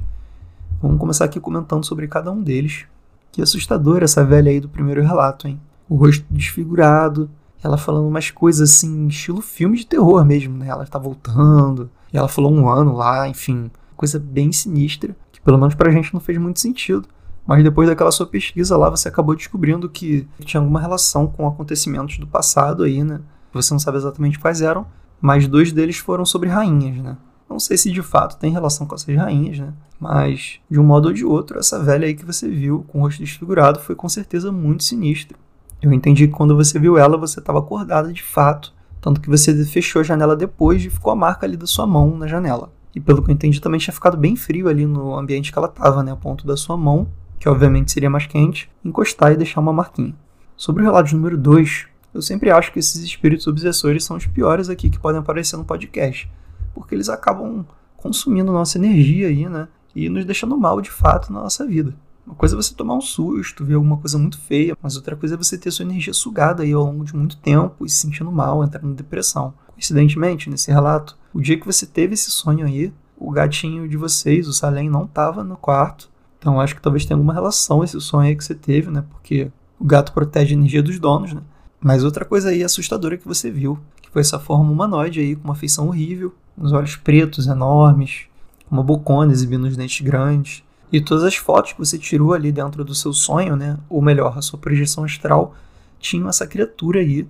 Vamos 0.82 0.98
começar 0.98 1.26
aqui 1.26 1.38
comentando 1.38 1.86
sobre 1.86 2.08
cada 2.08 2.32
um 2.32 2.42
deles. 2.42 2.84
Que 3.30 3.40
assustador 3.40 4.02
essa 4.02 4.24
velha 4.24 4.50
aí 4.50 4.58
do 4.58 4.68
primeiro 4.68 5.02
relato, 5.02 5.46
hein? 5.46 5.60
O 5.88 5.94
rosto 5.94 6.26
desfigurado, 6.28 7.30
ela 7.62 7.76
falando 7.78 8.08
umas 8.08 8.30
coisas 8.30 8.70
assim, 8.70 9.06
estilo 9.06 9.40
filme 9.40 9.76
de 9.76 9.86
terror 9.86 10.24
mesmo, 10.24 10.56
né? 10.56 10.68
Ela 10.68 10.86
tá 10.86 10.98
voltando, 10.98 11.90
e 12.12 12.16
ela 12.16 12.28
falou 12.28 12.52
um 12.52 12.68
ano 12.68 12.94
lá, 12.94 13.28
enfim, 13.28 13.70
coisa 13.96 14.18
bem 14.18 14.50
sinistra, 14.52 15.16
que 15.30 15.40
pelo 15.40 15.58
menos 15.58 15.74
pra 15.74 15.90
gente 15.90 16.12
não 16.12 16.20
fez 16.20 16.38
muito 16.38 16.60
sentido. 16.60 17.08
Mas 17.46 17.64
depois 17.64 17.88
daquela 17.88 18.12
sua 18.12 18.26
pesquisa 18.26 18.76
lá, 18.76 18.88
você 18.88 19.08
acabou 19.08 19.34
descobrindo 19.34 19.88
que 19.88 20.28
tinha 20.40 20.60
alguma 20.60 20.80
relação 20.80 21.26
com 21.26 21.46
acontecimentos 21.46 22.18
do 22.18 22.26
passado 22.26 22.84
aí, 22.84 23.02
né? 23.02 23.20
Você 23.52 23.74
não 23.74 23.80
sabe 23.80 23.98
exatamente 23.98 24.38
quais 24.38 24.62
eram, 24.62 24.86
mas 25.20 25.46
dois 25.46 25.72
deles 25.72 25.98
foram 25.98 26.24
sobre 26.24 26.48
rainhas, 26.48 27.02
né? 27.02 27.16
Não 27.48 27.60
sei 27.60 27.76
se 27.76 27.90
de 27.90 28.02
fato 28.02 28.38
tem 28.38 28.52
relação 28.52 28.86
com 28.86 28.94
essas 28.94 29.14
rainhas, 29.14 29.58
né? 29.58 29.74
Mas, 30.00 30.58
de 30.70 30.80
um 30.80 30.84
modo 30.84 31.08
ou 31.08 31.14
de 31.14 31.24
outro, 31.24 31.58
essa 31.58 31.78
velha 31.78 32.06
aí 32.06 32.14
que 32.14 32.24
você 32.24 32.48
viu 32.48 32.84
com 32.88 32.98
o 32.98 33.02
rosto 33.02 33.20
desfigurado 33.20 33.78
foi 33.80 33.94
com 33.94 34.08
certeza 34.08 34.50
muito 34.50 34.82
sinistra. 34.82 35.36
Eu 35.82 35.92
entendi 35.92 36.28
que 36.28 36.32
quando 36.32 36.56
você 36.56 36.78
viu 36.78 36.96
ela, 36.96 37.18
você 37.18 37.40
estava 37.40 37.58
acordada 37.58 38.12
de 38.12 38.22
fato, 38.22 38.72
tanto 39.00 39.20
que 39.20 39.28
você 39.28 39.64
fechou 39.64 40.00
a 40.00 40.04
janela 40.04 40.36
depois 40.36 40.84
e 40.84 40.88
ficou 40.88 41.12
a 41.12 41.16
marca 41.16 41.44
ali 41.44 41.56
da 41.56 41.66
sua 41.66 41.86
mão 41.88 42.16
na 42.16 42.28
janela. 42.28 42.72
E 42.94 43.00
pelo 43.00 43.20
que 43.20 43.30
eu 43.30 43.34
entendi, 43.34 43.60
também 43.60 43.80
tinha 43.80 43.92
ficado 43.92 44.16
bem 44.16 44.36
frio 44.36 44.68
ali 44.68 44.86
no 44.86 45.18
ambiente 45.18 45.50
que 45.50 45.58
ela 45.58 45.66
estava, 45.66 46.02
né? 46.02 46.12
A 46.12 46.16
ponto 46.16 46.46
da 46.46 46.56
sua 46.56 46.76
mão, 46.76 47.08
que 47.40 47.48
obviamente 47.48 47.90
seria 47.90 48.08
mais 48.08 48.26
quente, 48.26 48.70
encostar 48.84 49.32
e 49.32 49.36
deixar 49.36 49.60
uma 49.60 49.72
marquinha. 49.72 50.14
Sobre 50.56 50.82
o 50.82 50.84
relato 50.84 51.16
número 51.16 51.36
2, 51.36 51.86
eu 52.14 52.22
sempre 52.22 52.50
acho 52.52 52.70
que 52.72 52.78
esses 52.78 53.02
espíritos 53.02 53.48
obsessores 53.48 54.04
são 54.04 54.16
os 54.16 54.26
piores 54.26 54.68
aqui 54.68 54.88
que 54.88 55.00
podem 55.00 55.20
aparecer 55.20 55.56
no 55.56 55.64
podcast, 55.64 56.30
porque 56.72 56.94
eles 56.94 57.08
acabam 57.08 57.66
consumindo 57.96 58.52
nossa 58.52 58.78
energia 58.78 59.26
aí, 59.26 59.48
né? 59.48 59.66
E 59.96 60.08
nos 60.08 60.24
deixando 60.24 60.56
mal 60.56 60.80
de 60.80 60.90
fato 60.90 61.32
na 61.32 61.40
nossa 61.40 61.66
vida. 61.66 61.92
Uma 62.26 62.36
coisa 62.36 62.54
é 62.54 62.56
você 62.56 62.74
tomar 62.74 62.94
um 62.94 63.00
susto, 63.00 63.64
ver 63.64 63.74
alguma 63.74 63.96
coisa 63.96 64.16
muito 64.16 64.38
feia, 64.38 64.76
mas 64.80 64.96
outra 64.96 65.16
coisa 65.16 65.34
é 65.34 65.38
você 65.38 65.58
ter 65.58 65.70
sua 65.70 65.84
energia 65.84 66.14
sugada 66.14 66.62
aí 66.62 66.72
ao 66.72 66.84
longo 66.84 67.04
de 67.04 67.16
muito 67.16 67.36
tempo 67.36 67.84
e 67.84 67.90
se 67.90 67.96
sentindo 67.96 68.30
mal, 68.30 68.62
entrando 68.62 68.90
em 68.90 68.94
depressão. 68.94 69.52
Coincidentemente, 69.72 70.48
nesse 70.48 70.70
relato, 70.70 71.18
o 71.34 71.40
dia 71.40 71.58
que 71.58 71.66
você 71.66 71.84
teve 71.84 72.14
esse 72.14 72.30
sonho 72.30 72.64
aí, 72.64 72.92
o 73.16 73.30
gatinho 73.30 73.88
de 73.88 73.96
vocês, 73.96 74.46
o 74.46 74.52
Salem, 74.52 74.88
não 74.88 75.04
estava 75.04 75.42
no 75.42 75.56
quarto. 75.56 76.10
Então 76.38 76.60
acho 76.60 76.74
que 76.74 76.82
talvez 76.82 77.04
tenha 77.04 77.16
alguma 77.16 77.32
relação 77.32 77.84
esse 77.84 78.00
sonho 78.00 78.28
aí 78.28 78.36
que 78.36 78.44
você 78.44 78.54
teve, 78.54 78.90
né? 78.90 79.04
Porque 79.10 79.50
o 79.78 79.84
gato 79.84 80.12
protege 80.12 80.54
a 80.54 80.58
energia 80.58 80.82
dos 80.82 80.98
donos, 80.98 81.32
né? 81.32 81.40
Mas 81.80 82.04
outra 82.04 82.24
coisa 82.24 82.50
aí 82.50 82.62
assustadora 82.62 83.16
que 83.16 83.26
você 83.26 83.50
viu, 83.50 83.78
que 84.00 84.10
foi 84.10 84.20
essa 84.20 84.38
forma 84.38 84.70
humanoide 84.70 85.20
aí, 85.20 85.34
com 85.34 85.44
uma 85.44 85.54
feição 85.54 85.88
horrível, 85.88 86.32
uns 86.56 86.72
olhos 86.72 86.96
pretos 86.96 87.46
enormes, 87.46 88.26
uma 88.70 88.82
bocona 88.82 89.32
exibindo 89.32 89.64
os 89.64 89.76
dentes 89.76 90.00
grandes. 90.00 90.62
E 90.92 91.00
todas 91.00 91.24
as 91.24 91.34
fotos 91.36 91.72
que 91.72 91.78
você 91.78 91.98
tirou 91.98 92.34
ali 92.34 92.52
dentro 92.52 92.84
do 92.84 92.94
seu 92.94 93.14
sonho, 93.14 93.56
né? 93.56 93.78
Ou 93.88 94.02
melhor, 94.02 94.36
a 94.36 94.42
sua 94.42 94.58
projeção 94.58 95.04
astral, 95.04 95.54
tinham 95.98 96.28
essa 96.28 96.46
criatura 96.46 97.00
aí, 97.00 97.26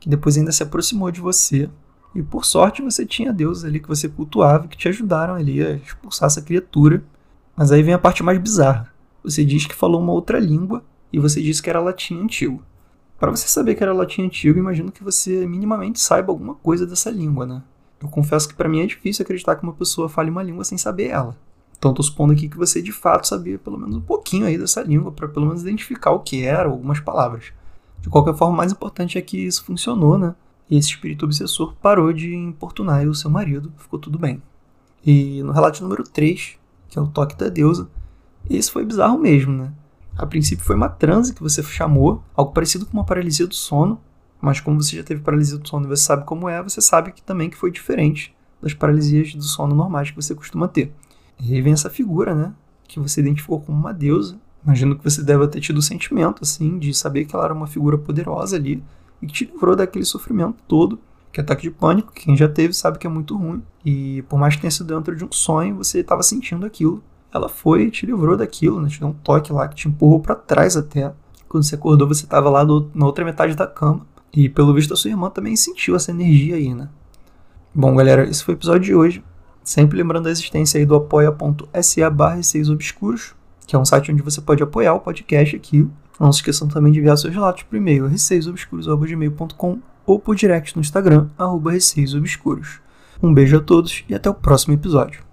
que 0.00 0.08
depois 0.08 0.36
ainda 0.36 0.50
se 0.50 0.64
aproximou 0.64 1.10
de 1.12 1.20
você. 1.20 1.70
E 2.12 2.22
por 2.22 2.44
sorte 2.44 2.82
você 2.82 3.06
tinha 3.06 3.32
deuses 3.32 3.64
ali 3.64 3.78
que 3.78 3.88
você 3.88 4.08
cultuava 4.08 4.66
que 4.66 4.76
te 4.76 4.88
ajudaram 4.88 5.34
ali 5.34 5.64
a 5.64 5.72
expulsar 5.72 6.26
essa 6.26 6.42
criatura. 6.42 7.04
Mas 7.56 7.70
aí 7.70 7.82
vem 7.82 7.94
a 7.94 7.98
parte 7.98 8.22
mais 8.22 8.38
bizarra. 8.38 8.92
Você 9.22 9.44
diz 9.44 9.64
que 9.64 9.74
falou 9.74 10.00
uma 10.00 10.12
outra 10.12 10.38
língua 10.38 10.82
e 11.12 11.18
você 11.18 11.40
disse 11.40 11.62
que 11.62 11.70
era 11.70 11.80
latim 11.80 12.20
antigo. 12.20 12.62
Para 13.18 13.30
você 13.30 13.46
saber 13.46 13.76
que 13.76 13.82
era 13.82 13.92
latim 13.92 14.22
antigo, 14.22 14.58
imagino 14.58 14.90
que 14.90 15.04
você 15.04 15.46
minimamente 15.46 16.00
saiba 16.00 16.32
alguma 16.32 16.56
coisa 16.56 16.84
dessa 16.84 17.10
língua, 17.10 17.46
né? 17.46 17.62
Eu 18.02 18.08
confesso 18.08 18.48
que 18.48 18.54
para 18.54 18.68
mim 18.68 18.80
é 18.80 18.86
difícil 18.86 19.22
acreditar 19.22 19.54
que 19.56 19.62
uma 19.62 19.72
pessoa 19.72 20.08
fale 20.08 20.30
uma 20.30 20.42
língua 20.42 20.64
sem 20.64 20.76
saber 20.76 21.08
ela. 21.08 21.36
Então 21.84 21.92
estou 21.92 22.02
supondo 22.02 22.32
aqui 22.32 22.48
que 22.48 22.56
você 22.56 22.80
de 22.80 22.92
fato 22.92 23.28
sabia 23.28 23.58
pelo 23.58 23.76
menos 23.76 23.94
um 23.94 24.00
pouquinho 24.00 24.46
aí 24.46 24.56
dessa 24.56 24.80
língua 24.80 25.12
para 25.12 25.28
pelo 25.28 25.44
menos 25.44 25.60
identificar 25.60 26.12
o 26.12 26.20
que 26.20 26.42
era 26.42 26.66
algumas 26.66 26.98
palavras. 26.98 27.52
De 28.00 28.08
qualquer 28.08 28.34
forma, 28.34 28.54
o 28.54 28.56
mais 28.56 28.72
importante 28.72 29.18
é 29.18 29.20
que 29.20 29.36
isso 29.36 29.62
funcionou, 29.66 30.16
né? 30.16 30.34
E 30.70 30.78
esse 30.78 30.88
espírito 30.88 31.26
obsessor 31.26 31.74
parou 31.82 32.10
de 32.10 32.34
importunar 32.34 33.06
o 33.06 33.14
seu 33.14 33.28
marido, 33.28 33.70
ficou 33.76 33.98
tudo 33.98 34.18
bem. 34.18 34.42
E 35.04 35.42
no 35.42 35.52
relato 35.52 35.82
número 35.82 36.04
3, 36.04 36.56
que 36.88 36.98
é 36.98 37.02
o 37.02 37.06
toque 37.06 37.36
da 37.36 37.50
deusa, 37.50 37.86
esse 38.48 38.70
foi 38.70 38.82
bizarro 38.86 39.18
mesmo, 39.18 39.52
né? 39.52 39.70
A 40.16 40.24
princípio 40.24 40.64
foi 40.64 40.76
uma 40.76 40.88
transe 40.88 41.34
que 41.34 41.42
você 41.42 41.62
chamou, 41.62 42.22
algo 42.34 42.52
parecido 42.52 42.86
com 42.86 42.94
uma 42.94 43.04
paralisia 43.04 43.46
do 43.46 43.54
sono, 43.54 44.00
mas 44.40 44.58
como 44.58 44.82
você 44.82 44.96
já 44.96 45.02
teve 45.02 45.20
paralisia 45.20 45.58
do 45.58 45.68
sono 45.68 45.84
e 45.84 45.88
você 45.88 46.02
sabe 46.02 46.24
como 46.24 46.48
é, 46.48 46.62
você 46.62 46.80
sabe 46.80 47.12
que 47.12 47.20
também 47.20 47.50
que 47.50 47.58
foi 47.58 47.70
diferente 47.70 48.34
das 48.62 48.72
paralisias 48.72 49.34
do 49.34 49.42
sono 49.42 49.74
normais 49.74 50.10
que 50.10 50.16
você 50.16 50.34
costuma 50.34 50.66
ter. 50.66 50.90
E 51.40 51.54
aí 51.54 51.60
vem 51.60 51.72
essa 51.72 51.90
figura, 51.90 52.34
né? 52.34 52.52
Que 52.86 53.00
você 53.00 53.20
identificou 53.20 53.60
como 53.60 53.78
uma 53.78 53.92
deusa. 53.92 54.38
Imagino 54.64 54.96
que 54.96 55.04
você 55.04 55.22
deve 55.22 55.46
ter 55.48 55.60
tido 55.60 55.78
o 55.78 55.82
sentimento, 55.82 56.42
assim, 56.42 56.78
de 56.78 56.94
saber 56.94 57.24
que 57.26 57.34
ela 57.34 57.44
era 57.44 57.54
uma 57.54 57.66
figura 57.66 57.98
poderosa 57.98 58.56
ali 58.56 58.82
e 59.20 59.26
que 59.26 59.32
te 59.32 59.44
livrou 59.44 59.76
daquele 59.76 60.04
sofrimento 60.04 60.56
todo. 60.66 60.98
Que 61.32 61.40
é 61.40 61.42
ataque 61.42 61.62
de 61.62 61.70
pânico, 61.70 62.12
quem 62.12 62.36
já 62.36 62.48
teve 62.48 62.72
sabe 62.72 62.96
que 62.96 63.06
é 63.06 63.10
muito 63.10 63.36
ruim. 63.36 63.62
E 63.84 64.22
por 64.22 64.38
mais 64.38 64.54
que 64.54 64.60
tenha 64.60 64.70
sido 64.70 64.94
dentro 64.94 65.16
de 65.16 65.24
um 65.24 65.32
sonho, 65.32 65.76
você 65.76 65.98
estava 65.98 66.22
sentindo 66.22 66.64
aquilo. 66.64 67.02
Ela 67.32 67.48
foi 67.48 67.82
e 67.82 67.90
te 67.90 68.06
livrou 68.06 68.36
daquilo, 68.36 68.80
né? 68.80 68.88
Te 68.88 69.00
deu 69.00 69.08
um 69.08 69.12
toque 69.12 69.52
lá 69.52 69.66
que 69.66 69.74
te 69.74 69.88
empurrou 69.88 70.20
para 70.20 70.36
trás 70.36 70.76
até. 70.76 71.12
Quando 71.48 71.64
você 71.64 71.74
acordou, 71.74 72.06
você 72.06 72.24
estava 72.24 72.48
lá 72.48 72.64
na 72.64 73.04
outra 73.06 73.24
metade 73.24 73.56
da 73.56 73.66
cama. 73.66 74.06
E 74.32 74.48
pelo 74.48 74.72
visto, 74.72 74.94
a 74.94 74.96
sua 74.96 75.10
irmã 75.10 75.28
também 75.28 75.56
sentiu 75.56 75.96
essa 75.96 76.12
energia 76.12 76.54
aí, 76.56 76.72
né? 76.72 76.88
Bom, 77.74 77.94
galera, 77.96 78.24
esse 78.28 78.42
foi 78.44 78.54
o 78.54 78.56
episódio 78.56 78.82
de 78.82 78.94
hoje. 78.94 79.24
Sempre 79.64 79.96
lembrando 79.96 80.28
a 80.28 80.30
existência 80.30 80.78
aí 80.78 80.84
do 80.84 80.94
apoia.se 80.94 82.10
barra 82.10 82.38
obscuros, 82.70 83.34
que 83.66 83.74
é 83.74 83.78
um 83.78 83.84
site 83.84 84.12
onde 84.12 84.22
você 84.22 84.40
pode 84.40 84.62
apoiar 84.62 84.94
o 84.94 85.00
podcast 85.00 85.56
aqui. 85.56 85.88
Não 86.20 86.30
se 86.30 86.38
esqueçam 86.40 86.68
também 86.68 86.92
de 86.92 86.98
enviar 86.98 87.16
seus 87.16 87.32
relatos 87.32 87.62
por 87.62 87.74
e-mail 87.74 88.06
receiosobscuros.com 88.06 89.78
ou 90.06 90.20
por 90.20 90.36
direct 90.36 90.76
no 90.76 90.82
Instagram, 90.82 91.28
arroba 91.38 91.72
receiosobscuros. 91.72 92.80
Um 93.22 93.32
beijo 93.32 93.56
a 93.56 93.60
todos 93.60 94.04
e 94.06 94.14
até 94.14 94.28
o 94.28 94.34
próximo 94.34 94.74
episódio. 94.74 95.24